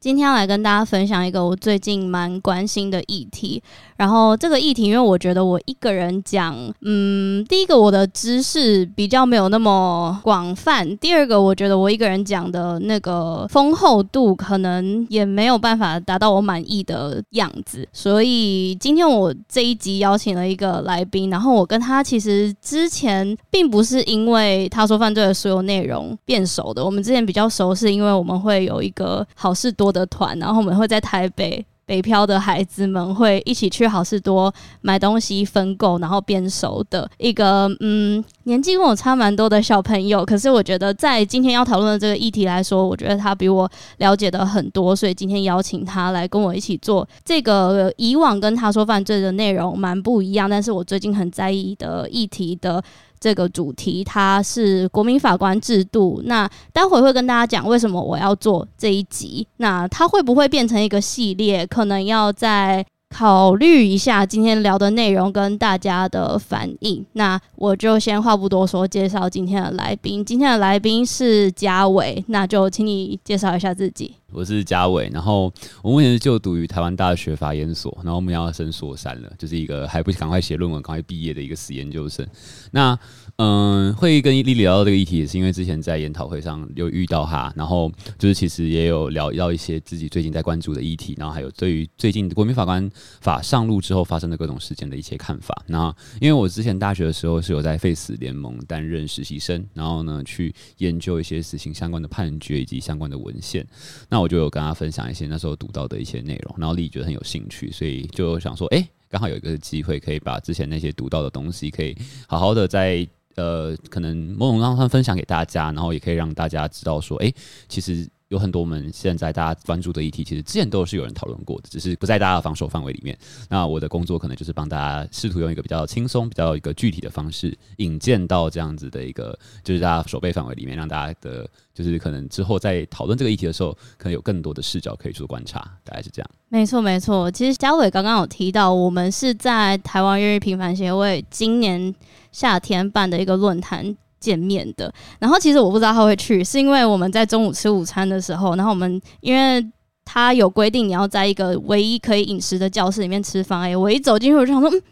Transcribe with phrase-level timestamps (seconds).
[0.00, 3.60] 今天要来跟大家分享一个我最近蛮关心的议题，
[3.96, 37.10] 然后这个议题，因为我觉得我一个人讲，嗯，第一个我的知识比较没有那么广泛，第二个我觉得我一个人讲的那个丰厚度可能也没有办法达到我满意的样子，所以今天我这一集邀请了一个来宾，然后我跟他其实之前并不是因为他说犯罪的所有内容变熟的，我们之前比较熟是因为我们会有一个好事多的团，然后我们会在台北北漂的孩子们会一起去好事多买东西分购，然后变熟的。
[37.16, 40.24] 一个嗯，年纪跟我差蛮多的小朋友。
[40.24, 52.82] 可是我觉得在今天要讨论的这个议题来说，我觉得他比我了解的很多，所以今天邀请他来跟我一起做这个以往跟他说犯罪的内容蛮不一样，但是我最近很在意的议题的。
[53.20, 61.66] 这个主题它是国民法官制度，那待会会跟大家讲为什么我要做这一集，那它会不会变成一个系列？
[61.66, 67.04] 可能要在考虑一下今天聊的内容跟大家的反应。
[67.14, 70.24] 那我就先话不多说，介绍今天的来宾。
[70.24, 74.14] 今天的来宾是嘉伟，那就请你介绍一下自己。
[74.30, 75.50] 我是嘉伟，然后
[75.82, 82.26] 我目前是就读于台湾大学法研所，然后我们要升硕三了，就是一个还不赶快写论文、赶快毕业的一个死研究生。
[82.70, 82.96] 那
[83.40, 87.88] 嗯，会跟丽丽聊到这个议题，也是因为之前在研讨会上有遇到哈，然后
[88.18, 92.90] 就是其实也有聊到一些自己最近在关注的议题，然后还有对于最近国民法官
[93.20, 95.62] 法上路之后发生的各种事件的一些看法。
[95.68, 103.64] 那因为我之前大学的时候是有在废死联盟担任实习生，然后呢去研究一些死刑相关的判决以及相关的文献。
[104.08, 111.96] 那我就有跟他分享一些那时候读到的一些内容，然后丽丽觉得很有兴趣，所以就想说，哎、刚好有一个机会可以把之前那些读到的东西，可以
[112.26, 113.06] 好好的在
[113.38, 117.32] 呃，可能某种程度上分享给大家，然后也可以让大家知道说，哎、
[117.68, 118.06] 其实。
[118.28, 123.18] 有很多我们现在大家关注的议题，其实之前都是有人讨论过的，只是不在大家的防守范围里面。
[123.48, 135.60] 那我的工作可能就是帮大家试图用一个比较轻松、比较一个具体的方式引荐到这样子的一个，就是大家守备范围里面，让大家的，就是可能之后在讨论这个议题的时候，可能有更多的视角可以做观察。
[135.82, 136.30] 大概是这样。
[136.50, 137.30] 没错，没错。
[137.30, 141.94] 其实家伟刚刚有提到，我们是在台湾越狱平反协会今年
[142.30, 143.96] 夏天办的一个论坛。
[144.20, 149.64] 见面的，然后其实我不知道他会去，是因为我们在中午吃午餐的时候，然后我们因为
[150.04, 154.82] 他有规定你要在一个唯一可以饮食的教室里面吃饭，哎，我一走进去我就想说，嗯，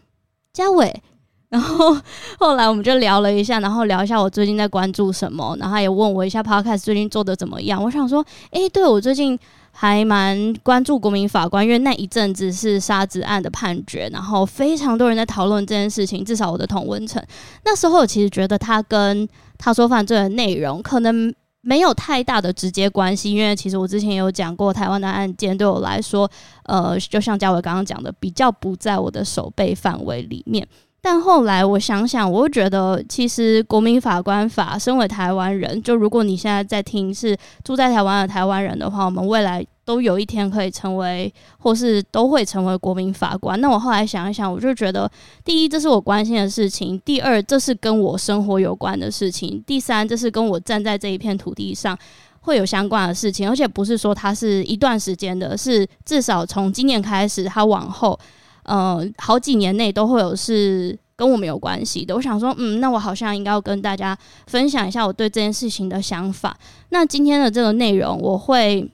[0.52, 0.94] 家纬，
[1.48, 1.96] 然后
[2.38, 9.38] 后来我们就聊了一下，然后聊一下我最近在关注什么，然后也问我一下 Podcast 最近做的怎么样，我想说，哎，对，我最近。
[9.78, 16.24] 还蛮关注国民法官，因为那一阵子是杀子案的判决，然后非常多人在讨论这件事情。
[16.24, 17.22] 至少我的同文层，
[17.62, 19.28] 那时候我其实觉得他跟
[19.58, 26.30] 他说犯罪的内容可能没有太大的直接关系，因为其实我之前有讲过，台湾的案件对我来说，
[26.64, 30.66] 呃，就像嘉伟刚刚讲的，比较不在我的守备范围里面。
[31.08, 43.60] 但后来我想想，我又觉得其实国民法官法，身为台湾人，就如果你现在在听是住在台湾的台湾人的话，我们未来都有一天可以成为，或是都会成为国民法官。
[43.60, 45.08] 那我后来想一想，我就觉得，
[45.44, 51.96] 第一，这是我关心的事情；第二，这是跟我生活有关的事情；第三，这是跟我站在这一片土地上
[52.40, 58.18] 会有相关的事情，而且不是说它是一段时间的，是至少从今年开始，它往后。
[58.66, 62.14] 呃，好几年内都会有是跟我们有关系的。
[62.14, 64.16] 我想说，嗯，那我好像应该要跟大家
[64.46, 66.56] 分享一下我对这件事情的想法。
[66.90, 68.86] 那今天的这个内容，我会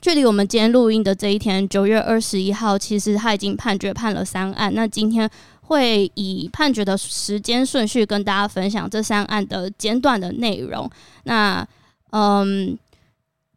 [0.00, 4.72] 距离我们今天录音的这一天，九月二十一号，其实他已经判决判了三案。
[4.74, 5.28] 那今天
[5.62, 10.88] 会以判决的时间顺序跟大家分享这三案的简短的内容。
[11.24, 11.66] 那，
[12.10, 12.78] 嗯。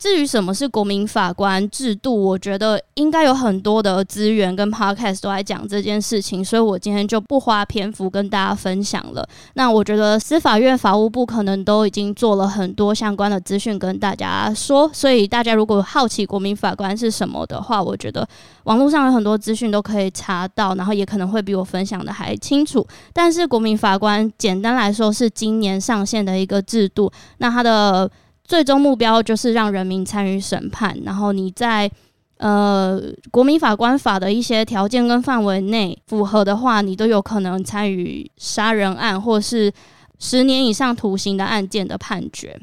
[0.01, 9.23] 至于什么是国民法官制度，我觉得应该有很多的资源跟 podcast 都在讲这件事情，所以我今天就不花篇幅跟大家分享了。
[9.53, 18.27] 那我觉得司法院法务部可能都已经做了很多相关的资讯跟大家说，所以大家如果好奇国民法官是什么的话，我觉得
[18.63, 22.83] 网络上有很多资讯都可以查到，然后也可能会比我分享的还清楚。
[23.13, 28.09] 但是国民法官简单来说是今年上线的一个制度，那它的。
[28.51, 31.89] 最终目标就是让人民参与审判，然后你在
[32.35, 33.01] 呃
[33.31, 39.71] 国民法官法的一些条件跟范围内符合的话，你都有可能参与杀人案或是
[40.19, 42.59] 十年以上徒刑的案件的判决。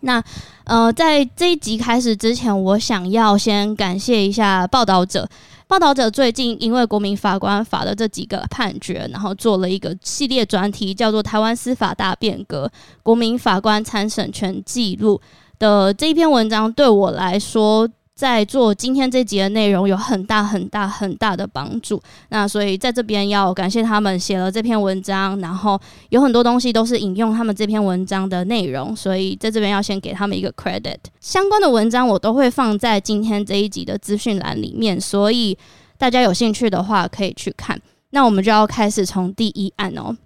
[0.00, 0.20] 那
[0.64, 5.28] 呃，在这一集开始之前，我想要先感谢一下报道者。
[5.72, 12.70] 报道者最近因为国民法官法的这几个判决，然后做了一个系列专题，叫做《台湾司法大变革：
[13.02, 15.18] 国民法官参审权记录》
[15.58, 17.88] 的这一篇文章，对我来说。
[18.22, 25.76] 在做今天这集的内容有很大很大很大的帮助，那所以在这边要感谢他们写了这篇文章，然后
[26.10, 30.98] 有很多东西都是引用他们这篇文章的内容，所以在这边要先给他们一个 credit。
[31.20, 35.58] 相关的文章我都会放在今天这一集的资讯栏里面，所以
[35.98, 37.76] 大家有兴趣的话可以去看。
[38.10, 40.16] 那我们就要开始从第一案哦，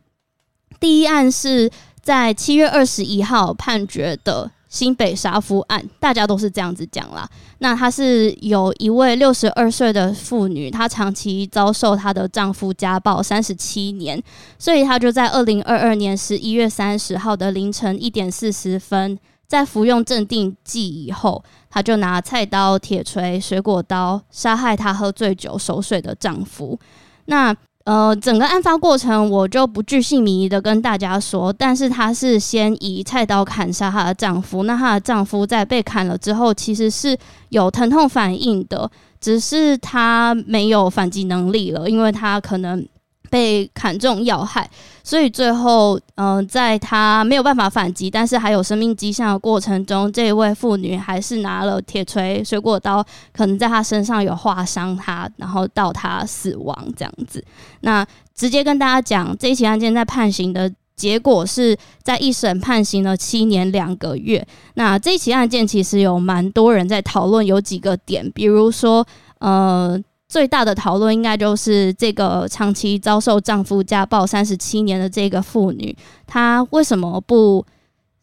[0.78, 1.70] 第一案是
[2.02, 4.50] 在七月二十一号判决的。
[4.68, 7.28] 新北杀夫案，大家都是这样子讲啦。
[7.58, 14.22] 那她是有一位六十二岁的妇女，她长期遭受她的丈夫家暴三十七年，
[14.58, 26.78] 所以她就在二零二二年十一月三十号的凌晨一点四十分，在服用镇定剂以后，她就拿菜刀、铁锤、水果刀杀害她喝醉酒熟睡的丈夫。
[27.26, 37.16] 那呃，整个案发过程我就不具姓名的跟大家说，但是她是先以菜刀砍杀她的丈夫，那她的丈夫在被砍了之后，其实是
[37.50, 38.90] 有疼痛反应的，
[39.20, 42.84] 只是她没有反击能力了，因为她可能。
[43.30, 44.68] 被砍中要害，
[45.02, 57.44] 所以最后，嗯、在他没有办法反击，但是还有生命迹象的过程中，这一位妇女还是拿了铁锤、水果刀，可能在他身上有划伤他，然后到他死亡这样子。
[57.80, 64.46] 那直接跟大家讲，这起案件在判刑的结果是在一审判刑了七年两个月。
[64.74, 69.06] 那这起案件其实有蛮多人在讨论，有几个点，比如说，
[69.40, 70.00] 呃。
[70.28, 75.96] 最大的讨论应该就是这个长期遭受丈夫家暴三十七年的这个妇女，
[76.26, 77.64] 她为什么不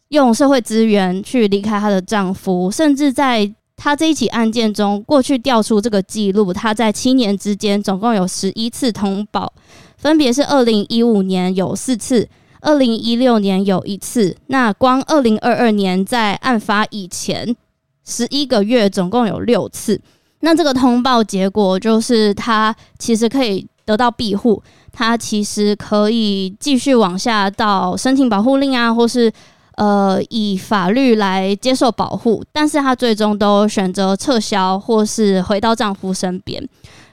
[0.09, 2.69] 用社会资源去离开她的丈夫？
[2.69, 9.53] 甚至在她这一起案件中，过去调出这个记录，她在七年之间总共有十一次通报，
[9.95, 12.27] 分别是二零一五年有四次，
[12.59, 14.35] 二零一六年有一次。
[14.47, 17.55] 那光二零二二年在案发以前
[18.03, 20.01] 十一个月，总共有六次。
[20.45, 24.61] 那这个通报结果就是，他其实可以得到庇护，
[24.91, 29.31] 他其实可以继续往下到申请保护令啊，或是
[29.75, 36.61] 呃以法律来接受保护，但是他最终都选择撤销或是回到丈夫身边。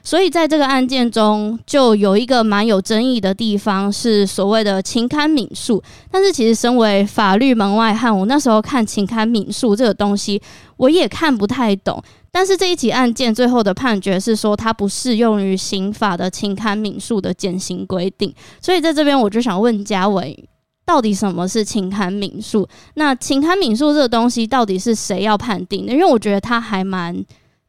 [0.03, 5.81] 所以在这个案件中，就有一个蛮有争议的地方，是所谓的情堪敏诉。
[6.09, 10.41] 但是其实身为法律门外汉，我那时候看情堪敏诉这个东西，
[10.75, 12.03] 我也看不太懂。
[12.31, 18.33] 但是这一起案件最后的判决是说，它不适用于刑法的情堪悯恕的减刑规定。
[18.61, 20.47] 所以在这边我就想问嘉伟，
[20.85, 22.67] 到底什么是情堪悯恕？
[22.95, 25.91] 那情堪悯恕这个东西到底是谁要判定的？
[25.91, 27.23] 因为我觉得它还蛮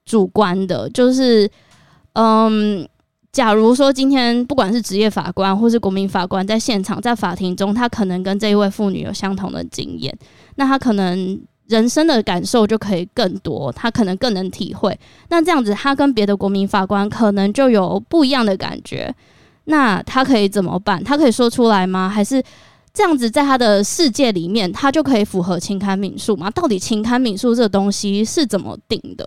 [0.04, 1.50] 主观的，就是。
[2.14, 2.87] 嗯，
[3.33, 10.14] 假如说今天不管是职业法官或是国民法官在现场在法庭中，他可能跟这一位妇女有相同的经验，
[10.57, 11.40] 那他可能
[11.73, 14.97] 人生的感受就可以更多，他可能更能体会。
[15.31, 19.12] 那这样子，他跟别的国民法官可能就有不一样的感觉。
[19.64, 21.02] 那他可以怎么办？
[21.02, 22.09] 他可以说出来吗？
[22.09, 22.43] 还是
[22.93, 26.50] 这样子，在他的世界里面，他就可以符合情刊民诉吗？
[26.50, 29.26] 到底情刊民诉这东西是怎么定的？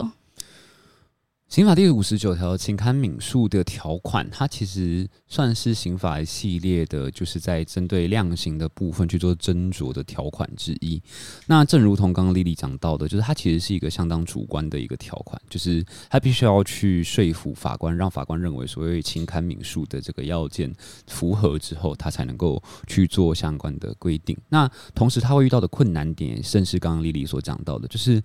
[1.56, 11.02] 刑法第五十九条情堪悯恕的条款，它其实算是刑法系列的，就是在针对量刑的部分去做斟酌的条款之一。
[11.48, 20.76] 那正如同刚刚莉莉讲到的，就是它其实是一个相当主观的一个条款，就是它必须要去说服法官，让法官认为所谓情堪悯恕的这个要件
[21.08, 24.38] 符合之后，他才能够去做相关的规定。
[24.50, 28.22] 那同时，他会遇到的困难点，正是刚刚莉莉所讲到的，就是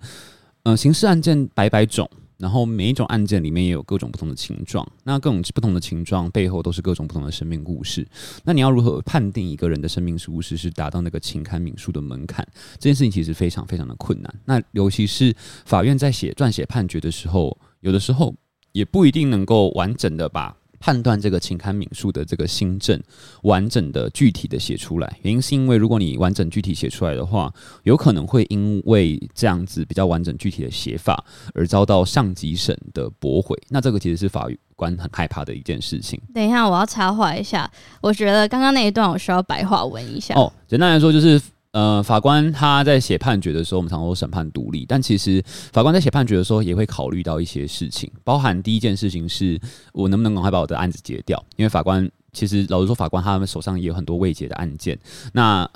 [0.63, 2.11] 呃，刑事案件百百种。
[2.41, 8.05] 然后每一种案件里面也有各种不同的情状，那各种不同的情状背后都是各种不同的生命故事。
[8.43, 12.45] 那你要如何判定一个人的生命故事是达到那个情堪悯恕的门槛？
[12.79, 14.35] 这件事情其实非常非常的困难。
[14.45, 15.33] 那尤其是
[15.65, 18.35] 法院在写撰写判决的时候，有的时候
[18.71, 20.57] 也不一定能够完整的把。
[20.81, 22.99] 判断这个情堪悯恕的这个新政，
[23.43, 31.23] 完整的具体的写出来，原因是因为如果你完整具体写出来的话，有可能会因为这样子比较完整具体的写法
[31.53, 33.55] 而遭到上级审的驳回。
[33.69, 36.19] 那这个其实是法官很害怕的一件事情。
[36.33, 37.71] 等一下，我要插话一下，
[38.01, 40.33] 我觉得刚刚那一段我需要白话文一下。
[40.35, 41.39] 哦，简单来说就是。
[41.71, 49.59] 呃，法官他在写判决的时候，我们常说审判独立，但其实法官在写判决的时候也会考虑到一些事情，包含第一件事情是
[49.93, 54.99] 我能不能赶快把我的案子结掉，因为法官其实老实说，法官他们手上也有很多未结的案件，
[55.33, 55.69] 那。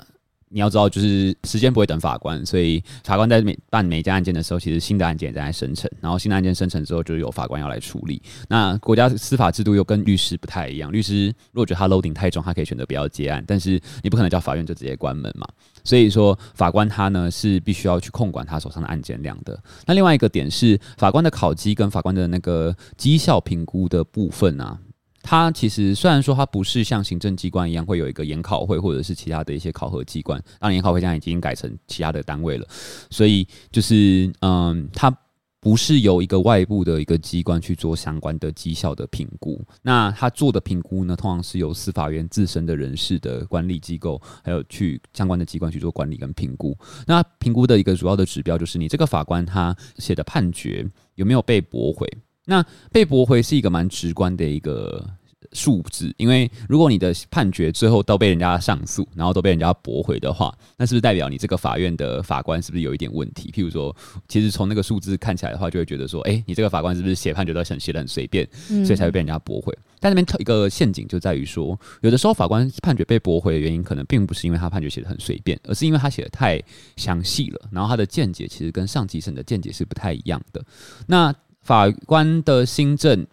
[0.48, 8.22] 你要知道，就是时间不会等法官，所以法官在每办每一件案件的时候，其实新的案件也在生成，然后新的案件生成之后，就有法官要来处理。
[8.48, 15.46] 那国家司法制度又跟律师不太一样，律师如果觉得他 loading 太重，他可以选择不要接案，但是你不可能叫法院就直接关门嘛。
[15.82, 19.60] 所以说，法官他呢是必须要去控管他手上的案件量的。
[19.84, 24.78] 那另外一个点是，法官的考绩跟法官的那个绩效评估的部分啊。
[25.26, 32.66] 它其实虽然说它不是像行政机关一样会有一个研考会或者是其他的一些考核机关，当然研考会现在已经改成其他的单位了，
[33.10, 35.14] 所以就是嗯，它
[35.58, 39.60] 不是由一个外部的一个机关去做相关的绩效的评估。
[39.82, 46.76] 那他做的评估呢，通常是由司法院自身的人事的管理机构，还有去相关的机关去做管理跟评估。
[47.04, 52.06] 那评估的一个主要的指标就是你这个法官他写的判决有没有被驳回。
[52.46, 55.04] 那被驳回是一个蛮直观的一个
[55.52, 63.50] 数字，因为如果你的判决最后都被人家上诉，然后都被人家驳回的话，那是不是代表你这个法院的法官是不是有一点问题？
[63.54, 63.94] 譬如说，
[64.28, 68.46] 其实从那个数字看起来的话，就会觉得说，诶，你这个法官是不是写判决都想写的很随便，
[68.84, 69.72] 所以才会被人家驳回？
[69.72, 69.82] 嗯。
[69.98, 76.62] 但那边一个陷阱就在于说，有的时候法官判决被驳回的原因，可能并不是因为他判决写的很随便，而是因为他写的太
[76.96, 80.62] 详细了，然后他的见解其实跟上级审的见解是不太一样的。
[81.06, 81.34] 那
[81.66, 83.26] 法官的新政，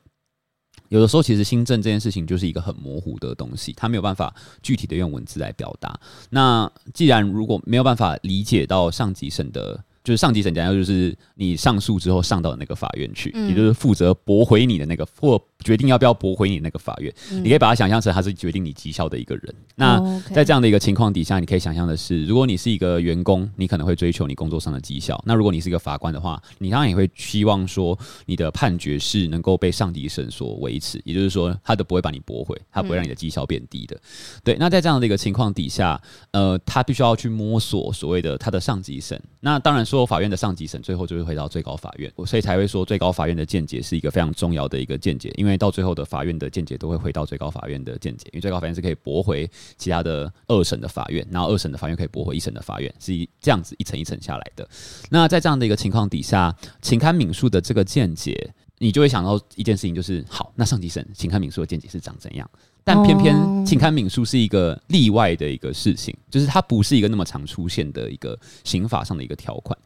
[0.90, 5.98] 有的时候其实新政这件事情就是一个很模糊的东西，他没有办法具体的用文字来表达。
[6.32, 9.84] 那既然如果没有办法理解到上级审的。
[10.04, 17.12] 就是上级审讲，就是你上诉之后上到那个法院去，嗯、也就是负责驳回你的那个或决定要不要驳回你那个法院。
[17.32, 19.56] 嗯、你可以把它想象成他是决定你绩效的一个人。
[19.76, 20.00] 那
[20.34, 25.22] 在这样的一个情况底下，你可以想象的是，如果你是一个员工，你可能会追求你工作上的绩效。
[25.26, 33.96] 那如果你是一个法官的话，你当然也会希望说你的判决是能够被上级审所维持，也就是说，他都不会把你驳回，他不会让你的绩效变低的。
[33.96, 34.02] 嗯、
[34.44, 34.58] 对。
[34.60, 36.02] 那在这样的一个情况底下，
[36.32, 39.22] 呃，他必须要去摸索所谓的他的上级审。
[39.40, 39.84] 那当然。
[39.84, 54.68] 说法院的上级审最后就会回到最高法院，所以才会说最高法院的见解是一个非常重要的一个见解，因为到最后的法院的见解都会回到最高法院的见解，因为最高法院是可以驳回其他的二审的法院，然后二审的法院可以驳回一审的法院，是这样子一层一层下来的。
[55.10, 62.50] 那在这样的一个情况底下，情堪悯恕的这个见解，你就会想到一件事情，就是好，那上级审情堪悯恕的见解是长怎样？
[62.86, 69.78] 但偏偏情堪悯恕是一个例外的一个事情，就是它不是一个那么常出现的一个刑法上的一个条款，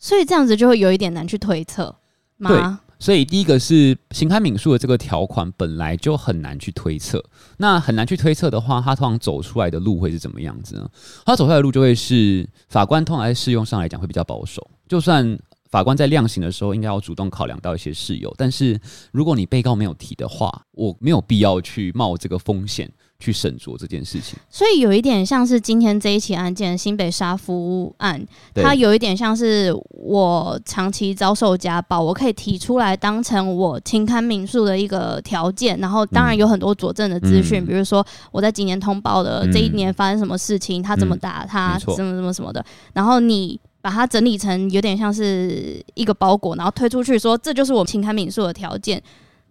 [0.00, 1.94] 所以这样子就会有一点难去推测。
[2.40, 2.60] 对，
[2.98, 7.22] 所以第一个是情堪悯恕的这个条款本来就很难去推测。
[7.56, 10.88] 那很难去推测的话，他通常走出来的路会是怎么样子呢？
[11.24, 15.38] 他走出来的路就会是法官通常在适用上来讲会比较保守，就算。
[15.70, 18.34] 法官在量刑的时候，应该要主动考量到一些事由。
[18.38, 18.80] 但是，
[19.12, 24.38] 如果你被告没有提的话，我没有必要去冒这个风险去审酌这件事情。
[24.48, 35.78] 所以，有一点像是今天这一起案件——新北杀夫案，它有一点像是我长期遭受家暴，我可以提出来当成我情堪悯恕的一个条件。
[35.78, 42.64] 然后，当然有很多佐证的资讯，嗯、比如说我在几年通报的这一年发生什么事情，他怎么打他，什么什么什么的。
[42.92, 43.60] 然后你。
[43.80, 49.00] 把它整理成有点像是一个包裹，然后推出去说，这就是我情堪悯恕的条件。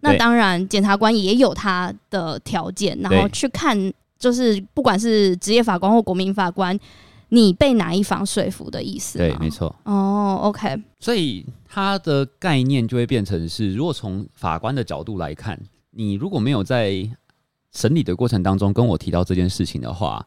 [0.00, 6.78] 那当然，检察官也有他的条件，然后去看，就是不管是职业法官或国民法官，
[7.30, 9.18] 你被哪一方说服的意思。
[9.18, 9.74] 对，没错。
[9.84, 10.80] 哦，OK。
[11.00, 17.08] 所以他的概念就会变成是，如果从法官的角度来看，你如果没有在
[17.72, 20.26] 审理的过程当中跟我提到这件事情的话，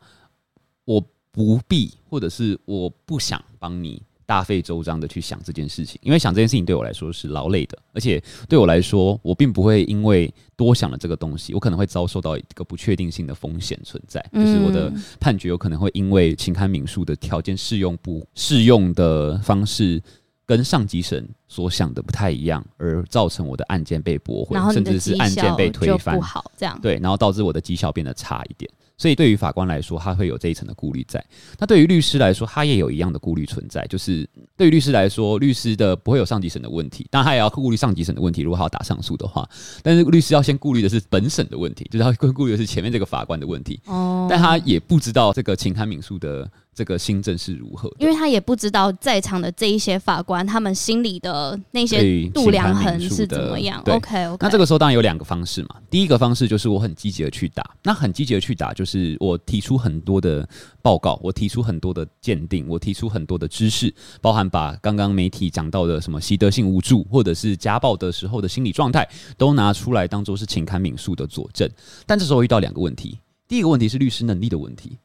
[0.85, 1.03] 我。
[1.33, 20.01] 不必，或者是我不想帮你大费周章的去想这件事情，因为想这件事情对我来说是劳累的，而且对我来说，我并不会因为多想了这个东西，我可能会遭受到一个不确定性的风险存在，就是我的判决有可能会因为情堪悯恕的条件适用不适用的方式。
[20.43, 26.77] 跟上级审所想的不太一样，而造成我的案件被驳回，甚至是案件被推翻，不好这样。
[26.81, 28.69] 对，然后导致我的绩效变得差一点。
[29.01, 31.25] 所以对于法官来说，他会有这一层的顾虑在。
[31.57, 33.83] 那对于律师来说，他也有一样的顾虑存在。
[33.87, 38.43] 就是对于律师来说，律师的不会有上级审的问题，当然他也要顾虑上级审的问题。
[38.43, 39.49] 如果他要打上诉的话，
[39.81, 43.79] 但是律师要先顾虑的是本审的问题，就是他会顾虑的是前面这个法官的问题。
[43.87, 46.47] 哦，但他也不知道这个秦汉民诉的。
[46.81, 47.93] 这个新政是如何？
[47.99, 53.79] 因为他也不知道在场的这一些法官，他们心里的那些度量衡是怎么样。
[53.85, 54.37] OK OK。
[54.39, 55.75] 那这个时候当然有两个方式嘛。
[55.91, 60.49] 第一个方式就是我很积极的去打，那很积极的去打，就是我提出很多的
[60.81, 69.07] 报告，我提出很多的鉴定，我提出很多的知识，包含把刚刚媒体讲到的什么习得性无助，或者是家暴的时候的心理状态，
[69.37, 71.69] 都拿出来当做是情堪民诉的佐证。
[72.07, 74.97] 但这时候遇到两个问题，第一个问题是律师能力的问题，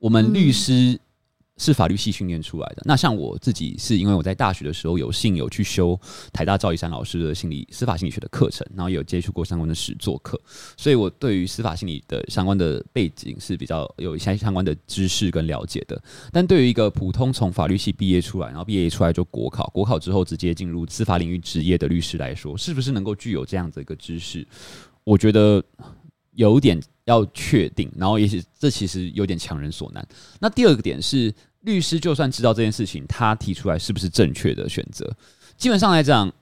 [0.00, 0.98] 我们律师。
[1.60, 2.82] 是法律系训练出来的。
[2.86, 5.98] 那像我自己，是因为我在大学的时候有幸有去修
[6.32, 10.40] 台大赵一山老师的心理司法心理学的课程，然后有接触过相关的实作课，
[10.78, 16.02] 所以我对于司法心理的相关的背景是比较有一些相关的知识跟了解的。
[16.32, 24.46] 但对于一个普通从法律系毕业出来，然后毕业出来就国考，国考之后直接进入司法领域职业的律师来说，是不是能够具有这样子一个知识？
[25.04, 25.62] 我觉得
[26.32, 30.06] 有点要确定，然后也许这其实有点强人所难。
[30.40, 31.30] 那第二个点是。
[31.60, 35.10] 律师就算知道这件事情，他提出来是不是正确的选择？
[35.56, 36.32] 基本上来讲，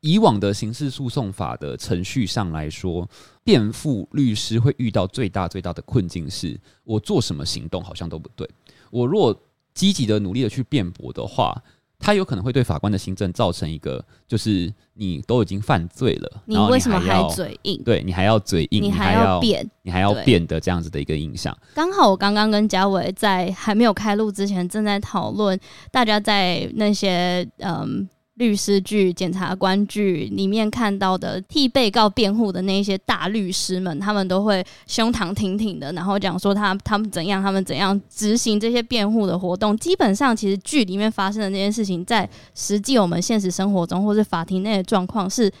[0.00, 3.08] 以往的刑事诉讼法的程序上来说，
[3.42, 8.48] 辩护律师会遇到最大最大的困境是：我做什么行动好像都不对。
[8.90, 9.38] 我若
[9.74, 11.62] 积极的努力的去辩驳的话。
[11.98, 17.82] 他有可能会对法官的行政造成一个，就是你都已经犯罪了，你为什么还嘴硬？
[17.84, 21.56] 对，你还要嘴硬，你还要变，你还要变的这样子的一个印象。
[21.74, 25.58] 刚好我刚刚跟嘉伟在还没有开录之前，正在讨论
[25.90, 28.08] 大家在那些嗯。
[28.38, 39.76] 律师剧、检察官剧里面看到的替被告辩护的那些大律师们，他们都会胸膛挺挺的，然后讲说他他们怎样，他们怎样执行这些辩护的活动。
[39.76, 45.52] 基本上，其实剧里面发生的那件事情，在实际我们现实生活中或是法庭内的状况是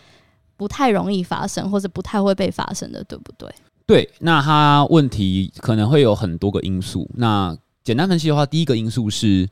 [0.56, 3.52] 不太容易发生，或者不太会被发生的，对不对？
[3.86, 7.10] 对，那他问题可能会有很多个因素。
[7.14, 9.48] 那简单分析的话，第一个因素是。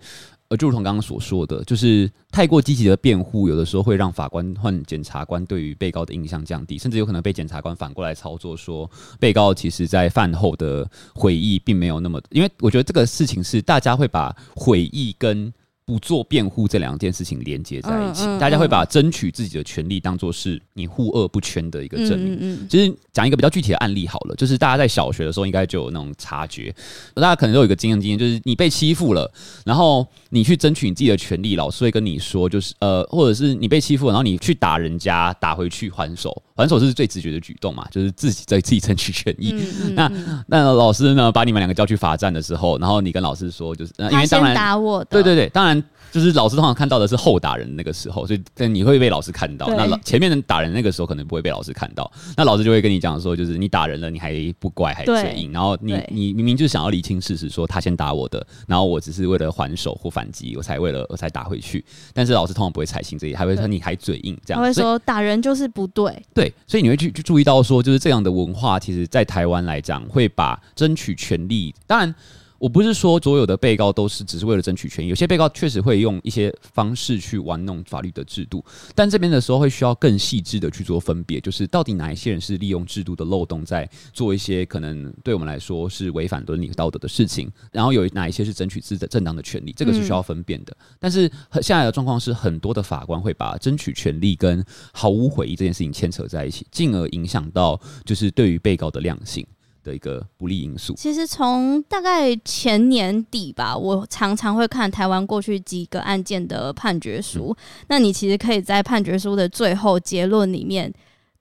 [0.49, 15.53] 呃，就如同刚刚所说的，就是太过积极的辩护，有的时候会让法官和检察官对于被告的印象降低，甚至有可能被检察官反过来操作，说被告其实在饭后的回忆并没有那么，因为我觉得这个事情是大家会把回忆跟。
[15.87, 22.67] 不做辩护这两件事情连接在一起，大家会把争取自己的权利当做是你护恶不全的一个证明。
[22.69, 26.75] 其实讲一个比较具体的案例好了，就是大家在小学的时候应该就有那种察觉，
[27.15, 29.33] 大家可能都有一个经验经验，就是你被欺负了，
[29.65, 39.55] 然后你去争取你自己的权利，老师会跟你说，就是呃，或者是你被欺负，然后你去打人家，打回去还手，还手是最直觉的举动嘛，就是自己在自己争取权益。
[39.95, 40.11] 那
[40.49, 45.76] 那老师呢，把你们两个叫去罚站的时候，然后你跟老师说，就是因为当然打我的，对对对，当然。
[46.13, 49.69] 就是老师通常看到的是后打人那个时候，所以但你会被老师看到。
[49.69, 52.11] 那老前面的打人那个时候可能不会被老师看到。
[52.37, 55.53] 那老师就会跟你讲说，就是你打人了，你还不乖，还嘴硬。
[55.53, 61.85] 然后你你明明就想要理清事实，说他先打我的，然后我只是为了还手或反击，我才为了我才打回去。
[62.15, 64.63] 但是老师通常不会采信这一，还会说你还嘴硬这样。
[64.63, 66.11] 他会说打人就是不对。
[66.33, 72.15] 对，所以你会去去注意到说，就是这样的文化，其实在台湾来讲，会把争取权利，当然。
[72.59, 78.65] 我不是说所有的被告都是只是为了争取权益，有些被告确实会用一些方式去玩弄法律的制度，
[78.95, 90.77] 但这边的时候会需要更细致的去做分别，就是到底哪一些人是利用制度的漏洞在做一些可能对我们来说是违反伦理道德的事情，然后有哪一些是争取自的正当的权利，这个是需要分辨的。
[90.99, 99.47] 但是现在的状况是，很多的法官会把争取权利跟毫无悔意这件事情牵扯在一起，进而影响到就是对于被告的量刑。
[99.87, 100.95] 的一个不利因素。
[100.95, 107.57] 其实从大概前年底吧，我常常会看台湾过去几个案件的判决书。
[107.57, 107.87] 嗯。
[107.89, 110.93] 那你其实可以在判决书的最后结论里面，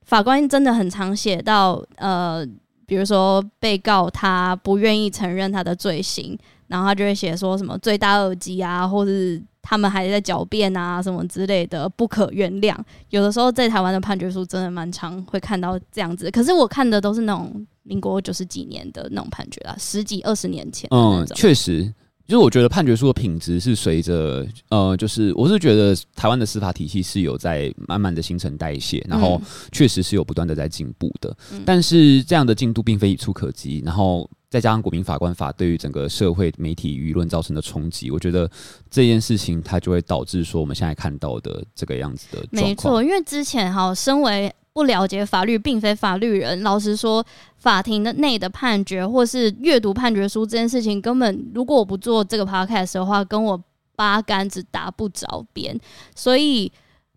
[0.03, 2.45] 法官真的很常写到，呃，
[2.85, 12.75] 比如说被告他不愿意承认他的罪行，然后他就会写说什么罪大恶极啊，或是他们还在狡辩啊，什么之类的，不可原谅。
[13.09, 17.65] 有的时候在台湾的判决书真的蛮常会看到这样子，可是我看的都是那种。
[17.85, 20.89] 民国九十几年的那种判决啊，十几二十年前。
[20.91, 21.85] 嗯，确实，
[22.27, 29.39] 就是我觉得判决书的品质是随着呃，就是我是觉得台湾的司法体系是有在慢慢的新陈代谢，然后
[29.71, 31.35] 确实是有不断的在进步的。
[31.51, 38.49] 嗯、但是这样的进度并非一触可及，然后再加上国民法官法对于整个社会媒体舆论造成的冲击，我觉得
[38.89, 42.43] 这件事情它就会导致说我们现在看到的这个样子的。
[42.49, 47.25] 没错，因为之前哈，身为不了解法律，并非法律人，老实说。
[47.57, 53.59] 法庭的内的判决，或是阅读判决书这件事情，根本如果我不做这个 podcast 的话，跟我
[53.95, 55.75] 八竿子打不着边。
[56.13, 56.71] 所以，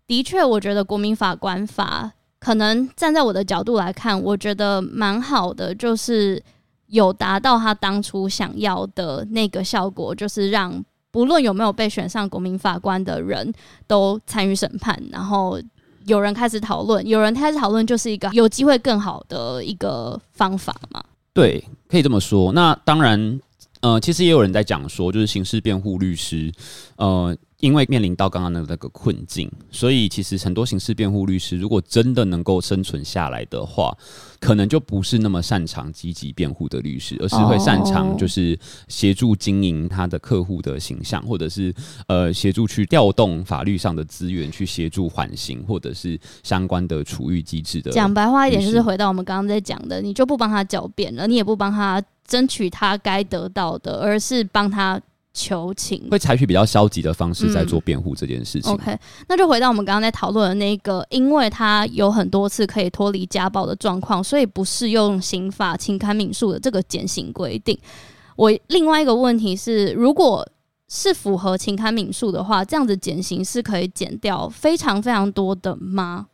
[0.07, 6.41] 的确，我觉得国民法官法可能站在我的角度来看，我觉得蛮好的，就是
[6.87, 13.53] 有达到他当初想要的那个效果，就是让不论有没有被选上国民法官的人
[13.85, 15.59] 都参与审判，然后。
[16.09, 21.01] 有人开始讨论，有人开始讨论，就是一个有机会更好的一个方法嘛？
[21.33, 22.51] 对，可以这么说。
[22.51, 23.39] 那当然，
[23.81, 26.51] 呃，其实也有人在讲说，就是刑事辩护律师，
[26.97, 27.37] 呃。
[27.59, 33.93] 因为面临到刚刚的那个困境，所以其实很多刑事辩护律师，如果真的能够生存下来的话，
[34.39, 41.73] 可能就不是那么擅长积极辩护的律师，而是会擅长就是协助经营他的客户的形象，或者是
[42.07, 47.91] 呃协助去调动法律上的资源去协助缓刑，或者是相关的处遇机制的。
[47.91, 55.01] 讲白话一点，就是回到我们刚刚在讲的，你就不帮他狡辩了，你也不帮他争取他该得到的，而是帮他。
[55.41, 58.69] 求情会采取比较消极的方式在做辩护这件事情。
[58.69, 58.73] 嗯。
[58.73, 58.99] OK，
[59.29, 67.77] 那就回到我们刚刚在讨论的那个，因为他有很多次可以脱离家暴的状况，所以不适用刑法情感民诉的这个减刑规定。
[68.35, 70.45] 我另外一个问题是，如果
[70.89, 76.25] 是符合情感民诉的话，这样子减刑是可以减掉非常非常多的吗？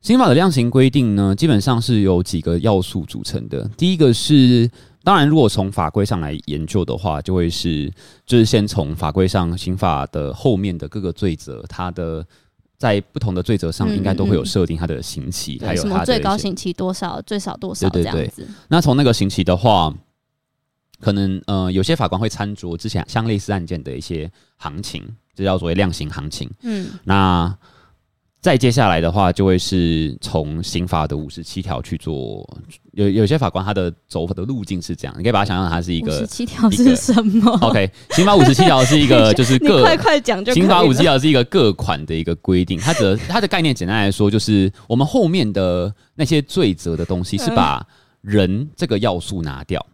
[0.00, 3.70] 刑法的量刑规定呢，基本上是由几个要素组成的。
[3.76, 4.70] 第一个是。
[5.04, 7.92] 当然，如果从法规上来研究的话，就会是
[8.24, 12.26] 就是先从法规上刑法的后面的各个罪责，它的
[12.78, 18.48] 在不同的罪责上应该都会有设定它的刑期，嗯嗯还有它的最高刑期多少，最少多少这样子。
[18.68, 19.92] 那从那个刑期的话，
[21.00, 26.50] 可能呃有些法官会参酌之前相类似案件的一些行情，这叫做量刑行情。
[26.62, 27.56] 嗯，那。
[28.44, 32.46] 再接下来的话，就会是从刑法的五十七条去做。
[32.92, 40.52] 有有些法官他的走法的路径是这样，你可以把它想象它是一个五十七条是什么？OK，刑法五十七条是一个 就是各快快讲就。
[40.52, 47.82] 刑法五十七条是一个各款的一个规定，它的它的概念简单来说就是我们后面的那些罪责的东西是把
[48.20, 49.84] 人这个要素拿掉，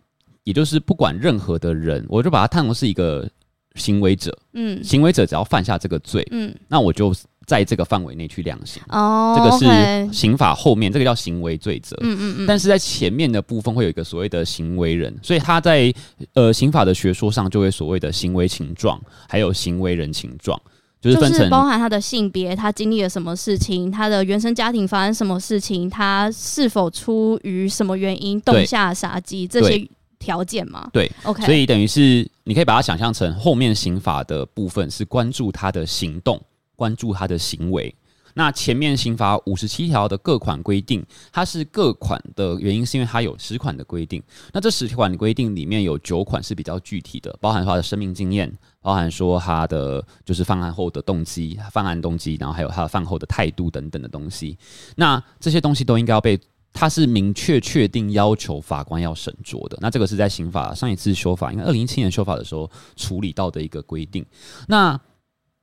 [0.43, 3.31] 也就是不管任何的人，我就把它看作是一个
[3.77, 4.37] 行为者。
[4.55, 7.15] 嗯，行为者只要犯下这个罪，嗯，那我就。
[7.51, 12.47] 在这个范围内去量刑，哦，这个是刑法后面，这个叫行为罪责，嗯嗯嗯。
[12.47, 15.93] 但是在前面的部分会有一个所谓的行为人，所以他在
[16.35, 20.57] 呃刑法的学说上就会所谓的行为情状，还有行为人情状，
[21.01, 29.85] 就是分成就是包含他的性别，他经历了什么事情，他的原生家庭发生什么事情，他是否出于什么原因动下杀机这些
[30.21, 30.89] 条件嘛？
[30.93, 31.45] 对，OK。
[31.45, 36.41] 所以等于是你可以把它想象成后面刑法的部分是关注他的行动。
[36.81, 37.95] 关注他的行为，
[38.33, 44.23] 那前面刑法五十七条的各款规定，它是各款的原因是因为它有十款的规定，
[44.55, 54.57] 那这十款的规定里面有九款是比较具体的，包含他的生命经验，包含说他的就是犯案后的动机、犯案动机，然后还有他的犯后的态度等等的东西，
[54.97, 56.41] 那这些东西都应该要被，
[56.73, 64.25] 他是明确确定要求法官要审酌的，那这个是在刑法上一次修法，应该二零一七年修法的时候处理到的一个规定，
[64.67, 64.99] 那。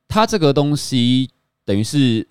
[0.07, 1.29] 他这个东西
[1.65, 2.27] 等于是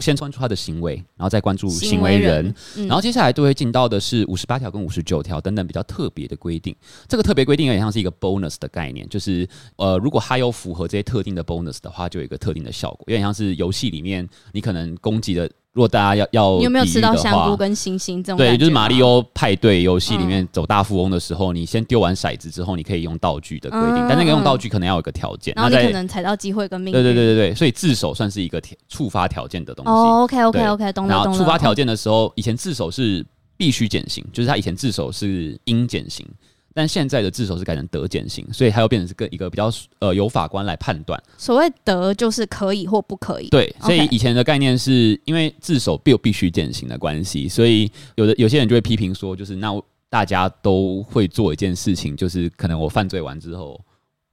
[0.00, 6.74] 先关注他的行为，然后再关注行为人，为人嗯、然后接下来就会进到的是五十八条跟五十九条等等比较特别的规定。
[7.08, 15.50] 这个特别规定有点像是一个 bonus 的概念，就是呃，如果他有符合这些特定的 bonus 的话，就有一个特定的效果，有点像是游戏里面你可能攻击的。
[15.74, 18.38] 如果大家要要，你有没有吃到香菇跟星星这种？
[18.38, 26.92] 对，就是马里奥派对游戏里面走大富翁的时候，嗯、你先丢完骰子之后，你可以用道具的规定，嗯、但那个用道具可能要有个条件，然后你可能踩到机会跟命运。
[26.92, 29.90] 对对对对对，所以自首算是一个触发条件的东西。
[29.90, 31.14] 哦，OK OK OK，懂了。
[31.14, 33.24] 然后触发条件的时候，以前自首是
[33.56, 36.26] 必须减刑，就是他以前自首是应减刑。
[36.74, 41.20] 但现在的自首是改成得减刑，所以它又变成是个一个比较呃由法官来判断。
[41.36, 43.48] 所谓得就是可以或不可以。
[43.48, 49.72] 对，所以以前的概念是因为自首必有必须减刑的关系，所以有的有些人就会批评说，就是那
[50.08, 53.80] 大家都会做一件事情，就是可能我犯罪完之后，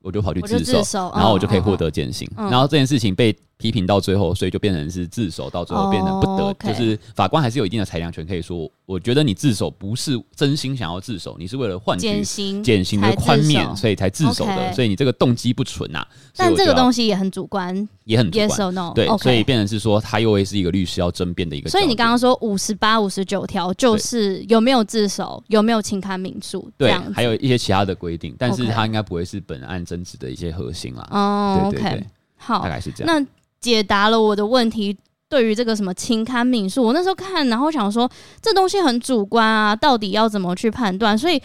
[0.01, 2.29] 我就跑去自首，自首然后我就可以获得减刑。
[2.37, 16.07] 嗯、然后这件事情被批评到最后，所以就变成是自首，到最后变成不得，就是法官还是有一定的裁量权，可以说，我觉得你自首不是真心想要自首，你是为了换取减刑、减刑的宽免，所以才自首的所以你这个动机不纯呐、啊。
[16.35, 18.49] 但这个东西也很主观，也很主观。
[18.49, 18.91] Yes or no?
[18.93, 21.69] 对所以变成是说，他又会是一个律师要争辩的一个。
[21.69, 31.07] 所以你刚刚说五十八、五十九条，就是有没有自首，有没有轻堪民诉，对，还有一些其他的规定，但是他应该不会是本案争执的一些核心啦。
[31.11, 33.23] 哦、对，好，大概是这样。
[33.23, 33.25] 那
[33.65, 34.95] 解答了我的问题，
[35.27, 38.07] 对于这个什么轻堪民诉，我那时候看，然后想说
[38.39, 41.17] 这东西很主观啊，到底要怎么去判断？
[41.17, 41.41] 所以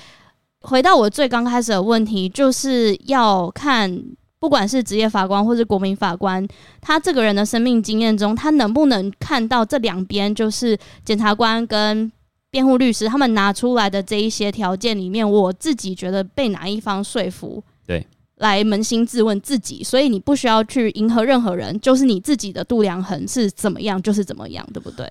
[0.61, 4.03] 回到我最刚开始的问题，就是要看，
[4.39, 6.47] 不管是职业法官或是国民法官，
[6.83, 12.13] 他这个人的生命经验中，他能不能看到这两边，就是检察官跟
[12.51, 17.65] 辩护律师他们拿出来的这一些条件里面，我自己觉得被哪一方说服？
[17.87, 18.07] 对。
[18.41, 25.07] 来扪心自问自己，所以你不需要去迎合任何人，就是你自己的度量衡是怎么样，就是怎么样，对不对？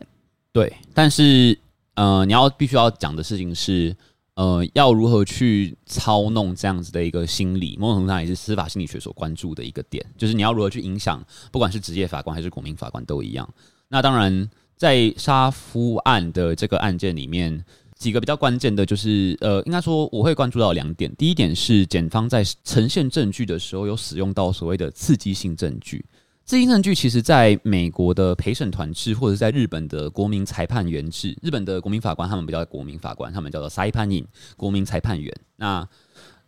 [0.51, 1.55] 对，但是
[1.93, 3.95] 呃，你要必须要讲的事情是，
[4.33, 13.47] 呃，要如何去操弄这样子的一个心理，某种程度上也是司法心理学所关注的一个点，就是你要如何去影响，不管是职业法官还是国民法官都一样。
[13.89, 17.63] 那当然，在杀夫案的这个案件里面。
[17.99, 21.13] 几个比较关键的，就是呃，应该说我会关注到两点。
[21.15, 26.03] 第一点是检方在呈现证据的时候，有使用到所谓的刺激性证据。
[26.45, 35.31] 刺激性证据其实在美国的陪审团制，或者在日本的国民裁判员制，日本的国民法官他们不叫国民法官，他们叫做裁判员，国民裁判员。
[35.57, 35.87] 那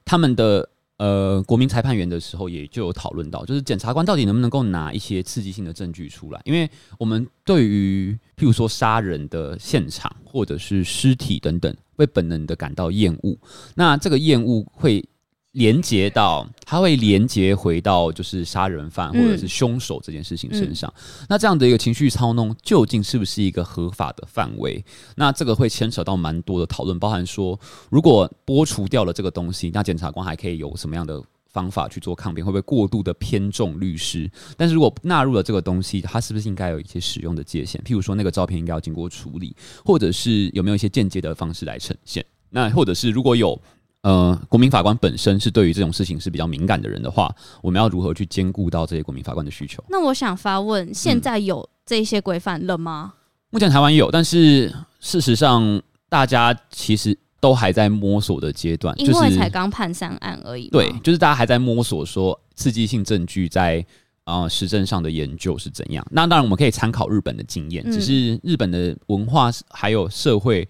[0.05, 0.67] 他们的。
[1.01, 6.39] 呃，国民裁判员的时候也就有讨论到，就是检察官到底能不能够拿一些刺激性的证据出来？
[6.45, 13.35] 因为我们对于譬如说杀人的现场或者是尸体等等，会本能的感到厌恶，
[13.73, 15.03] 那这个厌恶会。
[15.53, 20.89] 连接到，它会连接回到就是杀人犯或者是凶手这件事情身上。
[20.95, 24.83] 嗯嗯、那这样的一个情绪操弄，究竟是不是一个合法的范围？
[25.15, 27.59] 那这个会牵扯到蛮多的讨论，包含说，
[27.89, 32.45] 如果剥除掉了这个东西，那检察官还可以有什么样的方法去做抗辩？
[32.45, 34.31] 会不会过度的偏重律师？
[34.55, 37.81] 但是如果纳入了这个东西，它是不是应该有一些使用的界限？
[37.83, 42.25] 譬如说，那个照片应该要经过处理，或者是有没有一些间接的方式来呈现？
[42.49, 43.61] 那或者是如果有。
[44.03, 49.83] 呃，国民法官本身是对于这种事情是比较敏感的人的话，我们要如何去兼顾到这些国民法官的需求？
[49.89, 53.13] 那我想发问，现在有这些规范了吗？
[53.13, 53.17] 嗯，
[53.51, 60.67] 目前台湾有，但是事实上大家其实都还在摸索的阶段，因为才刚判三案而已。
[60.69, 63.85] 对，就是大家还在摸索说刺激性证据在
[64.23, 66.03] 啊、呃、实证上的研究是怎样。
[66.09, 70.67] 那当然我们可以参考日本的经验，只是日本的文化还有社会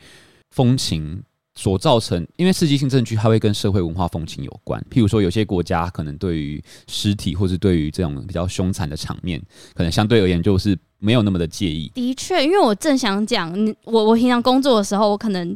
[0.49, 1.23] 风情。
[1.53, 4.81] 所造成，因为刺激性证据它会跟社会文化风情有关。
[4.89, 9.41] 譬如说，有些国家可能对于尸体或是对于这种比较凶残的场面，
[9.73, 11.91] 可能相对而言就是没有那么的介意。
[11.93, 15.55] 的确，因为我正想讲，我我平常工作的时候，我可能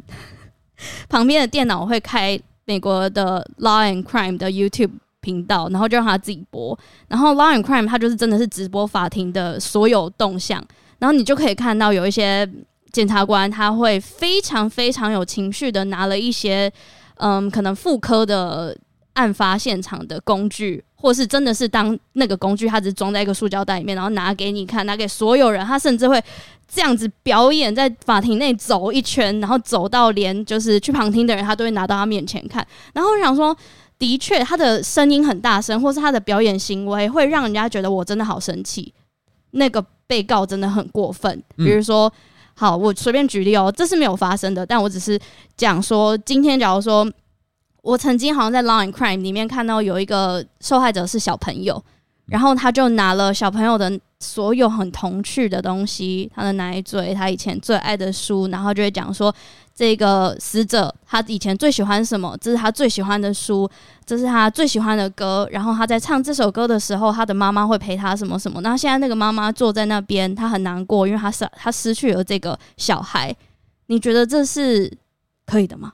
[1.08, 4.90] 旁边的电脑会开美国的 Law and Crime 的 YouTube
[5.22, 6.78] 频道，然后就让他自己播。
[7.08, 10.62] 然后 Law and Crime 它就是真的是直播法庭的所有动向，
[10.98, 12.46] 然后你就可以看到有一些。
[12.92, 16.72] 检察官他会非常非常有情绪的拿了一些，
[17.16, 18.76] 嗯，可能妇科的
[19.12, 25.64] 案发现场的工具，或是真的是当那个工具，他只是装在一个塑胶袋里面，然后拿给你看，拿给所有人。
[25.66, 26.22] 他甚至会
[26.66, 32.66] 这样子表演，在法庭内走一圈，然后走到连就是去旁听的人，他都会拿到他面前看。
[32.94, 33.54] 然后我想说，
[33.98, 38.94] 的确，他的声音很大声，或是他的表演行为会让人家觉得我真的好生气。
[39.52, 42.10] 那个被告真的很过分，比如说。
[42.58, 45.20] 好，我随便举例哦，这是没有发生的，但我只是
[45.58, 47.06] 讲说，今天假如说
[47.82, 51.84] 我曾经好像在《Law and Crime》里面看到有一个受害者是小朋友，
[52.26, 59.34] 然后他就拿了小朋友的所有很童趣的东西，他的奶嘴，他以前最爱的书，然后就会讲说。
[59.78, 62.34] 这个死者他以前最喜欢什么？
[62.40, 63.68] 这是他最喜欢的书，
[64.06, 65.46] 这是他最喜欢的歌。
[65.52, 68.62] 然后他在唱这首歌的时候，他的妈妈会陪他什么什么。
[68.62, 73.36] 那现在那个妈妈坐在那边，他很难过，因为他失他失去了这个小孩。
[73.88, 74.90] 你觉得这是
[75.44, 75.92] 可以的吗？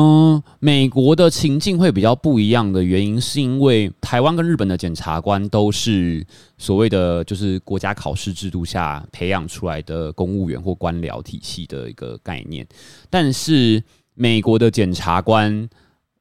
[0.00, 6.24] 嗯，美国的情境会比较不一样的原因，是因为台湾跟日本的检察官都是
[6.56, 12.64] 所谓的就是国家考试制度下培养出来的公务员或官僚体系的一个概念，
[13.10, 13.82] 但是
[14.14, 15.68] 美国的检察官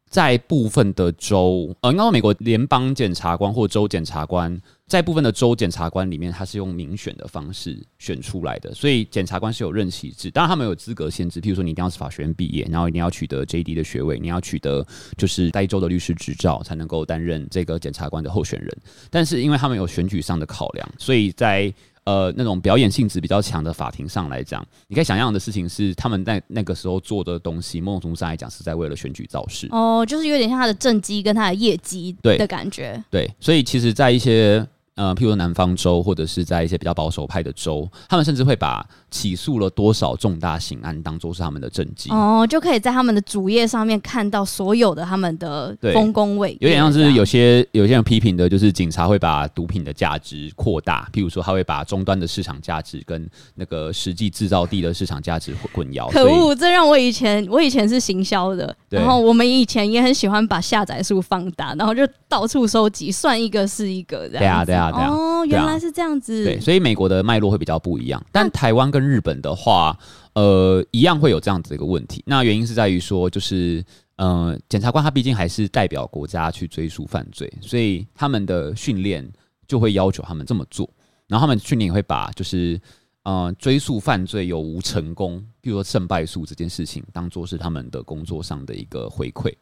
[0.10, 10.32] 在部分的州，呃，应该说美国联邦检察官或州检察官在部分的州检察官里面，他是用民选的方式选出来的，所以检察官是有任期制。
[10.32, 14.86] 当然，他们有资格限制，譬如说你一定要是法学院毕业，然后一定要取得 JD 的学位，你要取得
[15.17, 18.78] 就是该州的律师执照，才能够担任这个检察官的候选人。
[19.12, 21.73] 但是，因为他们有选举上的考量，所以在
[22.06, 29.67] 呃那种表演性质比较强的法庭上来讲，你可以想象的事情是，他们在那个时候做的东西，某种程度上来讲是在为了选举造势。
[29.71, 33.04] 哦，就是有点像他的政绩跟他的业绩对的感觉。
[33.12, 34.65] 对，所以其实，在一些
[34.97, 46.58] 呃，譬如南方州，或者是在一些比较保守派的州，他们甚至会把起诉了多少重大刑案当做是他们的政绩哦，就可以在他们的主页上面看到所有的他们的丰功伟业。
[46.62, 56.12] 有点像是有些有些人批评的，就是警察会把毒品的价值扩大，譬如说他会把终端的市场价值跟那个实际制造地的市场价值混淆。
[56.12, 64.39] 可恶，这让我以前我以前是行销的，然后我们以前也很喜欢把下载数放大，然后就到处收集，算一个是一个这样。
[64.39, 64.91] 对啊，对啊。
[64.98, 66.43] 哦，原来是这样子。
[66.43, 69.98] 对，所以美国的脉络会比较不一样，但台湾跟日本的话，
[70.34, 72.22] 呃，一样会有这样子的一个问题。
[72.26, 73.84] 那原因是在于说，就是
[74.17, 79.28] 呃，检察官他毕竟还是代表国家去追诉犯罪，所以他们的训练
[79.67, 80.89] 就会要求他们这么做。
[81.28, 82.80] 然后他们训练也会把就是
[83.24, 89.50] 呃追诉犯罪有无成功，比如说胜败诉这件事情，当做是他们的工作上的一个回馈。
[89.52, 89.56] 嗯、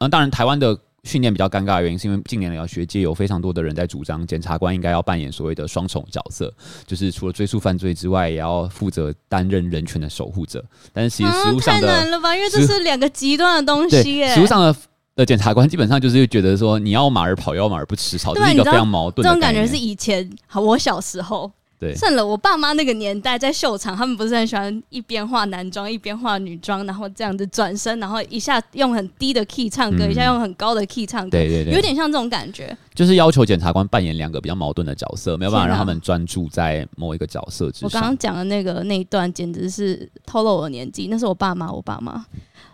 [0.00, 0.78] 呃，当然台湾的。
[1.04, 6.52] 训练比较尴尬的原因，是因为近年来学界有非常多的人在主张，检察官应该要扮演所谓的双重角色，
[6.86, 10.64] 就是除了追诉犯罪之外，也要负责担任人权的守护者。
[10.92, 12.34] 但是其实实务上的、啊、太难了吧？
[12.34, 14.34] 因为这是两个极端的东西耶。
[14.34, 14.76] 实务上的
[15.14, 19.28] 的检察官基本上就是觉得说，你要马儿跑，要马儿不吃草，这是一个非常矛盾的。
[19.28, 21.52] 这种感觉是以前，好，我小时候。
[21.78, 32.76] 对，算了，我爸妈那个年代在秀场，他们不是很喜欢一边化男装一边化女装，然后这样子转身，然后一下用很低的 key 唱歌，嗯、一下用很高的 key 唱歌，对对对，有点像这种感觉。
[32.94, 37.88] 就是要求检察官扮演两个比较矛盾的角色，没有办法让他们专注在某一个角色之上。
[37.88, 42.24] 我刚刚讲的那个那一段，简直是透露我年纪，那是我爸妈，我爸妈。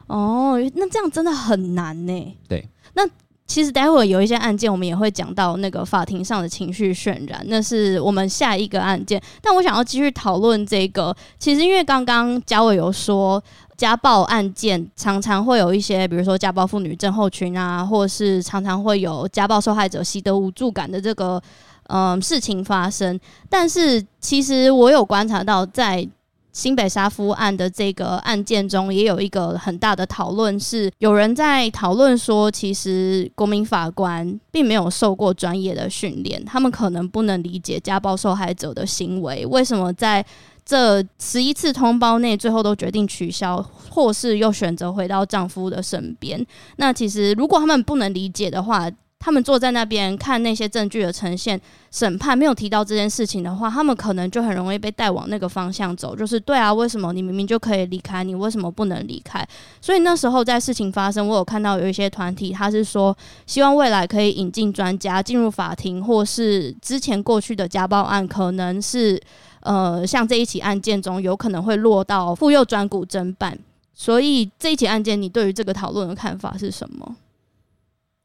[0.07, 2.37] 哦，那这样真的很难呢。
[2.49, 3.09] 对，那。
[3.51, 9.21] 其实待会有一些案件，我们也会讲到那个法庭上的情绪渲染，那是我们下一个案件。
[9.43, 13.43] 但我想要继续讨论这个，其实因为刚刚嘉伟有说，
[13.77, 21.43] 家暴案件常常会有一些，比如说家暴妇女症候群啊，或是常常会有家暴受害者习得无助感的这个
[21.89, 23.19] 嗯事情发生。
[23.49, 26.09] 但是其实我有观察到，在
[26.53, 40.25] 新北沙夫案的这个案件中，也有一个很大的讨论，是有人在讨论说，其实国民法官并没有受过专业的训练，他们可能不能理解家暴受害者的行为，为什么在
[40.65, 46.45] 这十一次通报内，最后都决定取消，或是又选择回到丈夫的身边？
[46.77, 48.89] 那其实，如果他们不能理解的话，
[49.23, 56.17] 他们坐在那边看那些证据的呈现，审判没有提到这件事情的话，他们可能就很容易被带往那个方向走。
[56.17, 59.47] 就是对啊，为什么你明明就可以离开，你为什么不能离开？
[59.79, 63.15] 所以那时候在事情发生，我有看到有一些团体，他是说
[63.47, 69.21] 希望未来可以引进专家进入法庭，或是之前过去的家暴案，可能是
[69.61, 73.59] 呃像这一起案件中有可能会落到妇幼专股侦办。
[73.93, 77.17] 所以这一起案件，你对于这个讨论的看法是什么？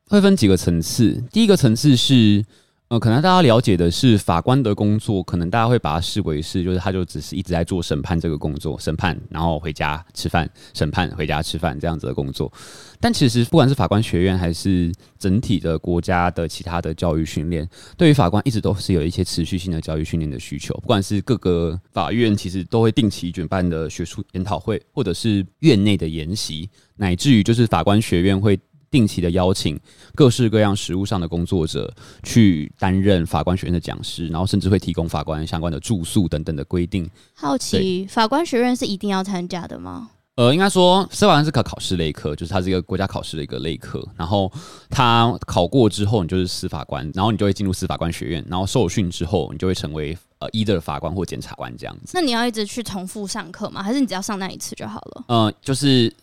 [0.10, 1.22] 会分几个层次。
[1.32, 2.46] 第一个层次是，
[2.90, 12.54] 呃，可能大家了解的是法官的工作，可能大家会把它视为是，就是他就只是一直在做审判这个工作，审判然后回家吃饭，审判回家吃饭这样子的工作。
[13.00, 20.72] 但其实，不管是法官学院还是整体的国家的其他的教育训练，对于法官一直都是有一些持续性的教育训练的需求。
[20.76, 28.60] 不管是各个法院，其实都会定期举办的学术研讨会，或者是院内的研习，乃至于就是法官学院会。
[28.90, 29.80] 定期的邀请
[30.14, 31.94] 各式各样实务上的工作者
[32.24, 37.10] 去担任法官学院的讲师，然后甚至会提供法官相关的住宿等等的规定。
[37.34, 40.12] 好奇，法官学院是一定要参加的吗？
[40.36, 44.06] 呃，应该说司法官是考考试类科，就是它是一个国家考试的一个类科。
[44.18, 44.52] 然后
[44.90, 52.12] 他考过之后，你就是司法官，然后你就会进入司法官学院，然后受训之后，你就会成为呃 either 法官或检察官这样子。
[52.14, 53.82] 那你要一直去重复上课吗？
[53.82, 55.24] 还是你只要上那一次就好了？
[55.28, 56.14] 嗯、呃，就是。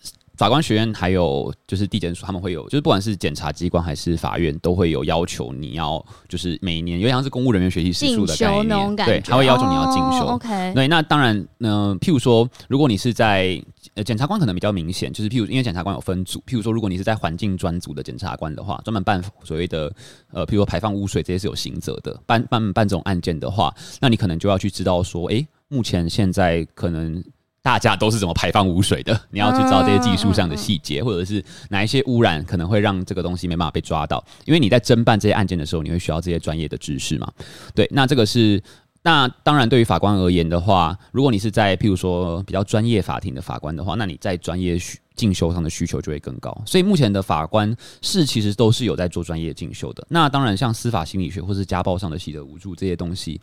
[0.42, 10.26] 法官学院还有就是地检署，他们会有，就是不管是检察机关还是法院，都会有要求你要就是每年，有点像是公务人员学习时数的概念，对，他会要求你要进修。
[10.26, 13.62] 哦、OK，对，那当然，嗯、呃，譬如说，如果你是在
[13.94, 19.94] 呃检察官，可能比较明显，就是譬如因为检察官有分组，譬如说，如果你是在环境专组的检察官的话，专门办所谓的
[20.32, 27.22] 呃，譬如说排放污水这些是有刑责的，办办办这种案件的话，那你可能就要去知道说，诶、欸，目前现在可能。
[27.62, 37.32] 大家都是怎么排放污水的， 你要去知道这些技术上的细节，或者是哪一些污染可能会让这个东西没办法被抓到，因为你在侦办这些案件的时候，你会需要这些专业的知识嘛？
[37.72, 38.60] 对，那这个是
[39.04, 46.56] 那当然对于法官而言的话，如果你是在譬如说比较专业法庭的法官的话，那你在专业需进修上的需求就会更高。
[46.66, 50.04] 所以目前的法官是其实都是有在做专业进修的。
[50.08, 53.40] 那当然像司法心理学或是家暴上的习得无助这些东西。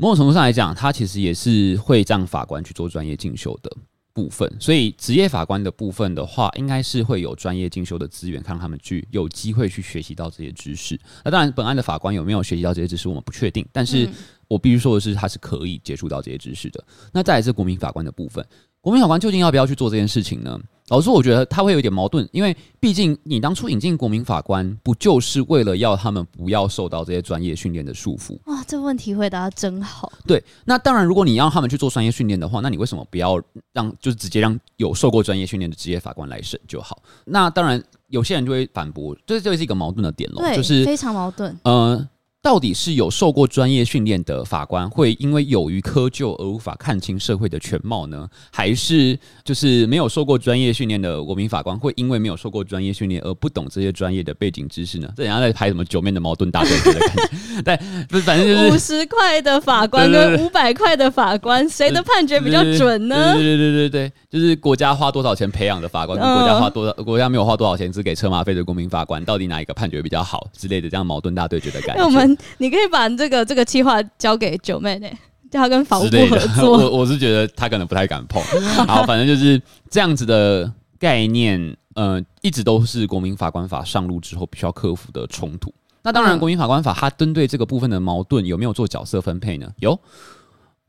[0.00, 3.76] 某种程度上来讲，他其实也是会让法官去做专业进修的
[4.12, 4.48] 部分。
[4.60, 10.98] 所以职业法官的部分的话，应该是会有专业进修的资源，看他们去有机会去学习到这些知识。
[11.24, 13.66] 那当然，本案的法官有没有学习到这些知识，我们不确定。
[13.72, 14.08] 但是
[14.46, 16.82] 我必须说的是，他是可以接触到这些知识的。
[17.12, 18.46] 那再来是国民法官的部分，
[18.80, 20.58] 国民法官究竟要不要去做这件事情呢？
[20.88, 28.38] 老实说，我觉得他会有点矛盾，因为毕竟你当初引进国民法官，不就是为了要他们不要受到这些专业训练的束缚？
[28.46, 30.10] 哇，这问题回答得真好。
[30.26, 33.38] 对，那当然，如果你让他们去做专业训练的话，那你为什么不要
[33.74, 37.02] 让就是直接让有受过专业训练的职业法官来审就好？
[37.26, 41.54] 那当然，有些人就会反驳，这就是一个矛盾的点喽，就是非常矛盾。
[41.64, 42.08] 呃。
[42.48, 48.26] 到底是有受过专业训练的法官会因为有于窠臼而无法看清社会的全貌呢？
[48.50, 55.12] 还是就是没有受过专业训练的国民法官会因为没有受过专业训练而不懂这些专业的背景知识呢？
[55.14, 57.22] 这人家在拍什么九面的矛盾大对决的感觉？
[57.62, 57.76] 对，
[58.08, 63.34] 不是，反正就是五十块的法官跟五百块的法官，谁的判决比较准呢？
[63.34, 72.02] 对对对对对，就是国家花多少钱培养的法官，跟国家花多少国家没有花多少钱只给车马费的公民法官，到底哪一个判决比较好之类的这样矛盾大对决的感觉。
[72.02, 75.08] 那我们你可以把这个这个计划交给九妹呢，
[75.50, 76.72] 叫他跟法务部 合作。
[76.72, 78.42] 我我是觉得他可能不太敢碰。
[78.86, 85.72] 好，反正就是这样子的概念，呃，一直都是国民法官法上路之后必须要克服的冲突。
[86.02, 89.68] 那当然，国民法官法它针对这个部分的矛盾有没有做角色分配呢？
[89.78, 89.98] 有，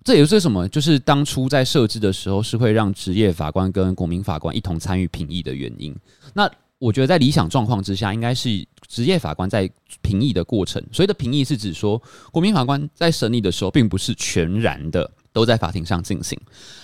[0.10, 0.68] 这也是什么？
[0.70, 5.96] 就是当初在设置的时候是会让职业法官跟国民法官一同参与评议的原因。
[6.34, 6.50] 那
[6.80, 8.50] 我觉得在理想状况之下，应该是
[8.88, 9.70] 职业法官在
[10.02, 10.84] 评议的过程。
[10.92, 12.02] 所谓的评议是指说，
[12.32, 15.08] 国民法官在审理的时候，并不是全然的。
[15.32, 16.40] 都在法庭上进行，